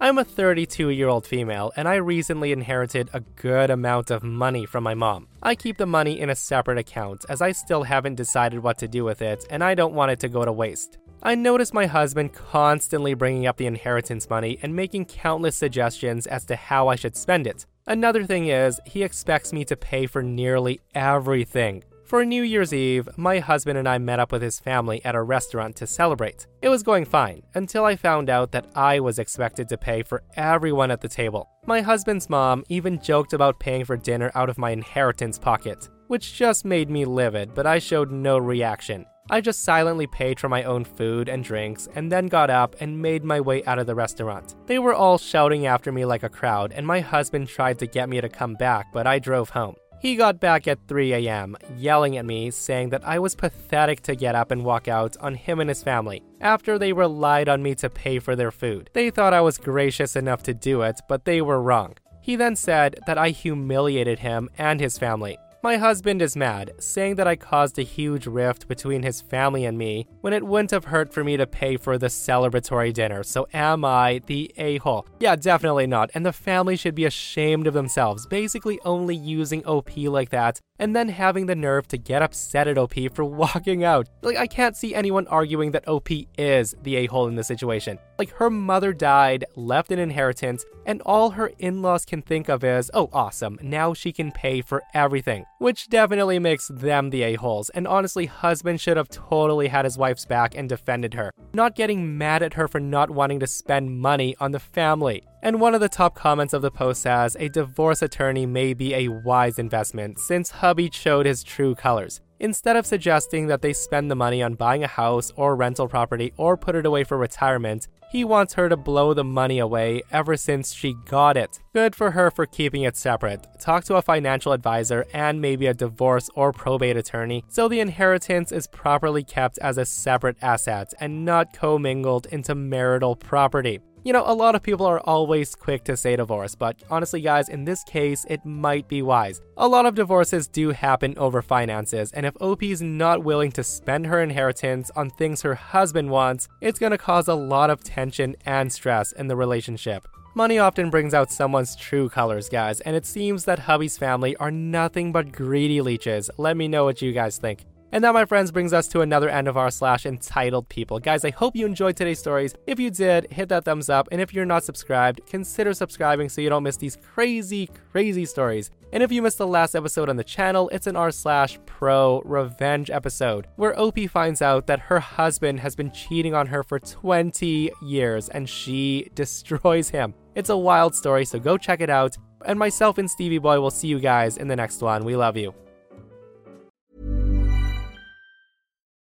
I'm 0.00 0.18
a 0.18 0.24
32 0.24 0.90
year 0.90 1.08
old 1.08 1.26
female, 1.26 1.72
and 1.74 1.88
I 1.88 1.96
recently 1.96 2.52
inherited 2.52 3.10
a 3.12 3.20
good 3.20 3.70
amount 3.70 4.12
of 4.12 4.22
money 4.22 4.64
from 4.64 4.84
my 4.84 4.94
mom. 4.94 5.26
I 5.42 5.56
keep 5.56 5.78
the 5.78 5.86
money 5.86 6.20
in 6.20 6.30
a 6.30 6.36
separate 6.36 6.78
account, 6.78 7.24
as 7.28 7.42
I 7.42 7.50
still 7.50 7.82
haven't 7.82 8.14
decided 8.14 8.60
what 8.60 8.78
to 8.78 8.88
do 8.88 9.04
with 9.04 9.22
it, 9.22 9.44
and 9.50 9.64
I 9.64 9.74
don't 9.74 9.94
want 9.94 10.12
it 10.12 10.20
to 10.20 10.28
go 10.28 10.44
to 10.44 10.52
waste. 10.52 10.98
I 11.26 11.34
notice 11.34 11.74
my 11.74 11.86
husband 11.86 12.34
constantly 12.34 13.12
bringing 13.14 13.48
up 13.48 13.56
the 13.56 13.66
inheritance 13.66 14.30
money 14.30 14.60
and 14.62 14.76
making 14.76 15.06
countless 15.06 15.56
suggestions 15.56 16.28
as 16.28 16.44
to 16.44 16.54
how 16.54 16.86
I 16.86 16.94
should 16.94 17.16
spend 17.16 17.48
it. 17.48 17.66
Another 17.84 18.22
thing 18.22 18.46
is, 18.46 18.78
he 18.86 19.02
expects 19.02 19.52
me 19.52 19.64
to 19.64 19.76
pay 19.76 20.06
for 20.06 20.22
nearly 20.22 20.78
everything. 20.94 21.82
For 22.04 22.24
New 22.24 22.44
Year's 22.44 22.72
Eve, 22.72 23.08
my 23.16 23.40
husband 23.40 23.76
and 23.76 23.88
I 23.88 23.98
met 23.98 24.20
up 24.20 24.30
with 24.30 24.40
his 24.40 24.60
family 24.60 25.04
at 25.04 25.16
a 25.16 25.22
restaurant 25.22 25.74
to 25.78 25.86
celebrate. 25.88 26.46
It 26.62 26.68
was 26.68 26.84
going 26.84 27.04
fine 27.04 27.42
until 27.56 27.84
I 27.84 27.96
found 27.96 28.30
out 28.30 28.52
that 28.52 28.68
I 28.76 29.00
was 29.00 29.18
expected 29.18 29.68
to 29.70 29.76
pay 29.76 30.04
for 30.04 30.22
everyone 30.36 30.92
at 30.92 31.00
the 31.00 31.08
table. 31.08 31.48
My 31.66 31.80
husband's 31.80 32.30
mom 32.30 32.62
even 32.68 33.02
joked 33.02 33.32
about 33.32 33.58
paying 33.58 33.84
for 33.84 33.96
dinner 33.96 34.30
out 34.36 34.48
of 34.48 34.58
my 34.58 34.70
inheritance 34.70 35.40
pocket, 35.40 35.88
which 36.06 36.34
just 36.34 36.64
made 36.64 36.88
me 36.88 37.04
livid, 37.04 37.52
but 37.52 37.66
I 37.66 37.80
showed 37.80 38.12
no 38.12 38.38
reaction. 38.38 39.06
I 39.28 39.40
just 39.40 39.64
silently 39.64 40.06
paid 40.06 40.38
for 40.38 40.48
my 40.48 40.62
own 40.62 40.84
food 40.84 41.28
and 41.28 41.42
drinks 41.42 41.88
and 41.96 42.12
then 42.12 42.28
got 42.28 42.48
up 42.48 42.76
and 42.80 43.02
made 43.02 43.24
my 43.24 43.40
way 43.40 43.64
out 43.64 43.80
of 43.80 43.86
the 43.86 43.94
restaurant. 43.94 44.54
They 44.66 44.78
were 44.78 44.94
all 44.94 45.18
shouting 45.18 45.66
after 45.66 45.90
me 45.90 46.04
like 46.04 46.22
a 46.22 46.28
crowd, 46.28 46.72
and 46.72 46.86
my 46.86 47.00
husband 47.00 47.48
tried 47.48 47.80
to 47.80 47.88
get 47.88 48.08
me 48.08 48.20
to 48.20 48.28
come 48.28 48.54
back, 48.54 48.92
but 48.92 49.06
I 49.06 49.18
drove 49.18 49.50
home. 49.50 49.74
He 49.98 50.14
got 50.14 50.38
back 50.38 50.68
at 50.68 50.86
3 50.86 51.14
a.m., 51.14 51.56
yelling 51.76 52.16
at 52.18 52.24
me, 52.24 52.52
saying 52.52 52.90
that 52.90 53.04
I 53.04 53.18
was 53.18 53.34
pathetic 53.34 54.02
to 54.02 54.14
get 54.14 54.36
up 54.36 54.52
and 54.52 54.64
walk 54.64 54.86
out 54.86 55.16
on 55.18 55.34
him 55.34 55.58
and 55.58 55.70
his 55.70 55.82
family 55.82 56.22
after 56.40 56.78
they 56.78 56.92
relied 56.92 57.48
on 57.48 57.62
me 57.62 57.74
to 57.76 57.90
pay 57.90 58.20
for 58.20 58.36
their 58.36 58.52
food. 58.52 58.90
They 58.92 59.10
thought 59.10 59.34
I 59.34 59.40
was 59.40 59.58
gracious 59.58 60.14
enough 60.14 60.44
to 60.44 60.54
do 60.54 60.82
it, 60.82 61.00
but 61.08 61.24
they 61.24 61.40
were 61.40 61.62
wrong. 61.62 61.96
He 62.20 62.36
then 62.36 62.56
said 62.56 62.98
that 63.06 63.18
I 63.18 63.30
humiliated 63.30 64.18
him 64.18 64.50
and 64.58 64.80
his 64.80 64.98
family, 64.98 65.38
my 65.66 65.78
husband 65.78 66.22
is 66.22 66.36
mad, 66.36 66.70
saying 66.78 67.16
that 67.16 67.26
I 67.26 67.34
caused 67.34 67.76
a 67.76 67.82
huge 67.82 68.28
rift 68.28 68.68
between 68.68 69.02
his 69.02 69.20
family 69.20 69.64
and 69.64 69.76
me 69.76 70.06
when 70.20 70.32
it 70.32 70.46
wouldn't 70.46 70.70
have 70.70 70.84
hurt 70.84 71.12
for 71.12 71.24
me 71.24 71.36
to 71.36 71.44
pay 71.44 71.76
for 71.76 71.98
the 71.98 72.06
celebratory 72.06 72.92
dinner. 72.92 73.24
So 73.24 73.48
am 73.52 73.84
I 73.84 74.20
the 74.26 74.54
a 74.58 74.78
hole? 74.78 75.08
Yeah, 75.18 75.34
definitely 75.34 75.88
not. 75.88 76.12
And 76.14 76.24
the 76.24 76.32
family 76.32 76.76
should 76.76 76.94
be 76.94 77.04
ashamed 77.04 77.66
of 77.66 77.74
themselves, 77.74 78.28
basically 78.28 78.78
only 78.84 79.16
using 79.16 79.66
OP 79.66 79.96
like 79.96 80.30
that 80.30 80.60
and 80.78 80.94
then 80.94 81.08
having 81.08 81.46
the 81.46 81.54
nerve 81.54 81.88
to 81.88 81.98
get 81.98 82.22
upset 82.22 82.68
at 82.68 82.78
OP 82.78 82.94
for 83.14 83.24
walking 83.42 83.84
out. 83.84 84.08
Like, 84.22 84.36
I 84.36 84.46
can't 84.46 84.76
see 84.76 84.94
anyone 84.94 85.26
arguing 85.28 85.70
that 85.72 85.88
OP 85.88 86.08
is 86.38 86.74
the 86.82 86.96
a 86.96 87.06
hole 87.06 87.28
in 87.28 87.34
the 87.34 87.44
situation. 87.44 87.98
Like, 88.18 88.30
her 88.30 88.50
mother 88.50 88.92
died, 88.92 89.44
left 89.56 89.90
an 89.90 89.98
inheritance, 89.98 90.64
and 90.86 91.02
all 91.02 91.30
her 91.30 91.52
in 91.58 91.82
laws 91.82 92.04
can 92.04 92.22
think 92.22 92.48
of 92.48 92.64
is, 92.64 92.90
oh, 92.94 93.10
awesome, 93.12 93.58
now 93.62 93.92
she 93.92 94.12
can 94.12 94.32
pay 94.32 94.62
for 94.62 94.82
everything. 94.94 95.44
Which 95.58 95.88
definitely 95.88 96.38
makes 96.38 96.68
them 96.68 97.10
the 97.10 97.22
a 97.22 97.34
holes, 97.34 97.68
and 97.70 97.86
honestly, 97.86 98.26
husband 98.26 98.80
should 98.80 98.96
have 98.96 99.08
totally 99.08 99.68
had 99.68 99.84
his 99.84 99.98
wife's 99.98 100.24
back 100.24 100.54
and 100.56 100.68
defended 100.68 101.14
her, 101.14 101.32
not 101.52 101.74
getting 101.74 102.16
mad 102.16 102.42
at 102.42 102.54
her 102.54 102.68
for 102.68 102.80
not 102.80 103.10
wanting 103.10 103.40
to 103.40 103.46
spend 103.46 104.00
money 104.00 104.36
on 104.40 104.52
the 104.52 104.60
family. 104.60 105.24
And 105.46 105.60
one 105.60 105.76
of 105.76 105.80
the 105.80 105.88
top 105.88 106.16
comments 106.16 106.54
of 106.54 106.62
the 106.62 106.72
post 106.72 107.02
says 107.02 107.36
a 107.38 107.48
divorce 107.48 108.02
attorney 108.02 108.46
may 108.46 108.74
be 108.74 108.92
a 108.92 109.06
wise 109.06 109.60
investment 109.60 110.18
since 110.18 110.50
hubby 110.50 110.90
showed 110.92 111.24
his 111.24 111.44
true 111.44 111.76
colors. 111.76 112.20
Instead 112.40 112.74
of 112.74 112.84
suggesting 112.84 113.46
that 113.46 113.62
they 113.62 113.72
spend 113.72 114.10
the 114.10 114.16
money 114.16 114.42
on 114.42 114.54
buying 114.54 114.82
a 114.82 114.88
house 114.88 115.32
or 115.36 115.54
rental 115.54 115.86
property 115.86 116.32
or 116.36 116.56
put 116.56 116.74
it 116.74 116.84
away 116.84 117.04
for 117.04 117.16
retirement, 117.16 117.86
he 118.10 118.24
wants 118.24 118.54
her 118.54 118.68
to 118.68 118.76
blow 118.76 119.14
the 119.14 119.22
money 119.22 119.60
away 119.60 120.02
ever 120.10 120.36
since 120.36 120.74
she 120.74 120.96
got 121.04 121.36
it. 121.36 121.60
Good 121.72 121.94
for 121.94 122.10
her 122.10 122.32
for 122.32 122.46
keeping 122.46 122.82
it 122.82 122.96
separate. 122.96 123.46
Talk 123.60 123.84
to 123.84 123.94
a 123.94 124.02
financial 124.02 124.50
advisor 124.50 125.06
and 125.14 125.40
maybe 125.40 125.68
a 125.68 125.74
divorce 125.74 126.28
or 126.34 126.52
probate 126.52 126.96
attorney 126.96 127.44
so 127.46 127.68
the 127.68 127.78
inheritance 127.78 128.50
is 128.50 128.66
properly 128.66 129.22
kept 129.22 129.58
as 129.58 129.78
a 129.78 129.86
separate 129.86 130.38
asset 130.42 130.92
and 130.98 131.24
not 131.24 131.52
commingled 131.52 132.26
into 132.32 132.56
marital 132.56 133.14
property. 133.14 133.78
You 134.06 134.12
know, 134.12 134.22
a 134.24 134.34
lot 134.34 134.54
of 134.54 134.62
people 134.62 134.86
are 134.86 135.00
always 135.00 135.56
quick 135.56 135.82
to 135.82 135.96
say 135.96 136.14
divorce, 136.14 136.54
but 136.54 136.80
honestly, 136.88 137.20
guys, 137.20 137.48
in 137.48 137.64
this 137.64 137.82
case, 137.82 138.24
it 138.30 138.46
might 138.46 138.86
be 138.86 139.02
wise. 139.02 139.40
A 139.56 139.66
lot 139.66 139.84
of 139.84 139.96
divorces 139.96 140.46
do 140.46 140.70
happen 140.70 141.18
over 141.18 141.42
finances, 141.42 142.12
and 142.12 142.24
if 142.24 142.40
OP 142.40 142.62
is 142.62 142.80
not 142.80 143.24
willing 143.24 143.50
to 143.50 143.64
spend 143.64 144.06
her 144.06 144.22
inheritance 144.22 144.92
on 144.94 145.10
things 145.10 145.42
her 145.42 145.56
husband 145.56 146.08
wants, 146.08 146.46
it's 146.60 146.78
gonna 146.78 146.96
cause 146.96 147.26
a 147.26 147.34
lot 147.34 147.68
of 147.68 147.82
tension 147.82 148.36
and 148.46 148.72
stress 148.72 149.10
in 149.10 149.26
the 149.26 149.34
relationship. 149.34 150.06
Money 150.36 150.60
often 150.60 150.88
brings 150.88 151.12
out 151.12 151.32
someone's 151.32 151.74
true 151.74 152.08
colors, 152.08 152.48
guys, 152.48 152.78
and 152.82 152.94
it 152.94 153.06
seems 153.06 153.44
that 153.44 153.58
hubby's 153.58 153.98
family 153.98 154.36
are 154.36 154.52
nothing 154.52 155.10
but 155.10 155.32
greedy 155.32 155.80
leeches. 155.80 156.30
Let 156.38 156.56
me 156.56 156.68
know 156.68 156.84
what 156.84 157.02
you 157.02 157.10
guys 157.10 157.38
think. 157.38 157.64
And 157.92 158.02
that, 158.02 158.12
my 158.14 158.24
friends, 158.24 158.50
brings 158.50 158.72
us 158.72 158.88
to 158.88 159.00
another 159.00 159.28
end 159.28 159.48
of 159.48 159.56
our 159.56 159.70
slash 159.70 160.06
entitled 160.06 160.68
people. 160.68 160.98
Guys, 160.98 161.24
I 161.24 161.30
hope 161.30 161.54
you 161.54 161.66
enjoyed 161.66 161.96
today's 161.96 162.18
stories. 162.18 162.54
If 162.66 162.80
you 162.80 162.90
did, 162.90 163.30
hit 163.30 163.48
that 163.48 163.64
thumbs 163.64 163.88
up. 163.88 164.08
And 164.10 164.20
if 164.20 164.34
you're 164.34 164.44
not 164.44 164.64
subscribed, 164.64 165.20
consider 165.26 165.72
subscribing 165.72 166.28
so 166.28 166.40
you 166.40 166.48
don't 166.48 166.64
miss 166.64 166.76
these 166.76 166.96
crazy, 166.96 167.70
crazy 167.92 168.24
stories. 168.24 168.70
And 168.92 169.02
if 169.02 169.12
you 169.12 169.22
missed 169.22 169.38
the 169.38 169.46
last 169.46 169.74
episode 169.74 170.08
on 170.08 170.16
the 170.16 170.24
channel, 170.24 170.68
it's 170.70 170.86
an 170.86 170.96
r 170.96 171.10
slash 171.10 171.58
pro 171.66 172.22
revenge 172.24 172.90
episode 172.90 173.46
where 173.56 173.78
OP 173.78 173.98
finds 174.10 174.42
out 174.42 174.66
that 174.66 174.80
her 174.80 175.00
husband 175.00 175.60
has 175.60 175.76
been 175.76 175.90
cheating 175.90 176.34
on 176.34 176.48
her 176.48 176.62
for 176.62 176.78
20 176.78 177.70
years 177.82 178.28
and 178.28 178.48
she 178.48 179.10
destroys 179.14 179.90
him. 179.90 180.14
It's 180.34 180.50
a 180.50 180.56
wild 180.56 180.94
story, 180.94 181.24
so 181.24 181.38
go 181.38 181.56
check 181.56 181.80
it 181.80 181.90
out. 181.90 182.16
And 182.44 182.58
myself 182.58 182.98
and 182.98 183.10
Stevie 183.10 183.38
Boy 183.38 183.60
will 183.60 183.70
see 183.70 183.88
you 183.88 183.98
guys 183.98 184.36
in 184.36 184.48
the 184.48 184.56
next 184.56 184.82
one. 184.82 185.04
We 185.04 185.16
love 185.16 185.36
you. 185.36 185.54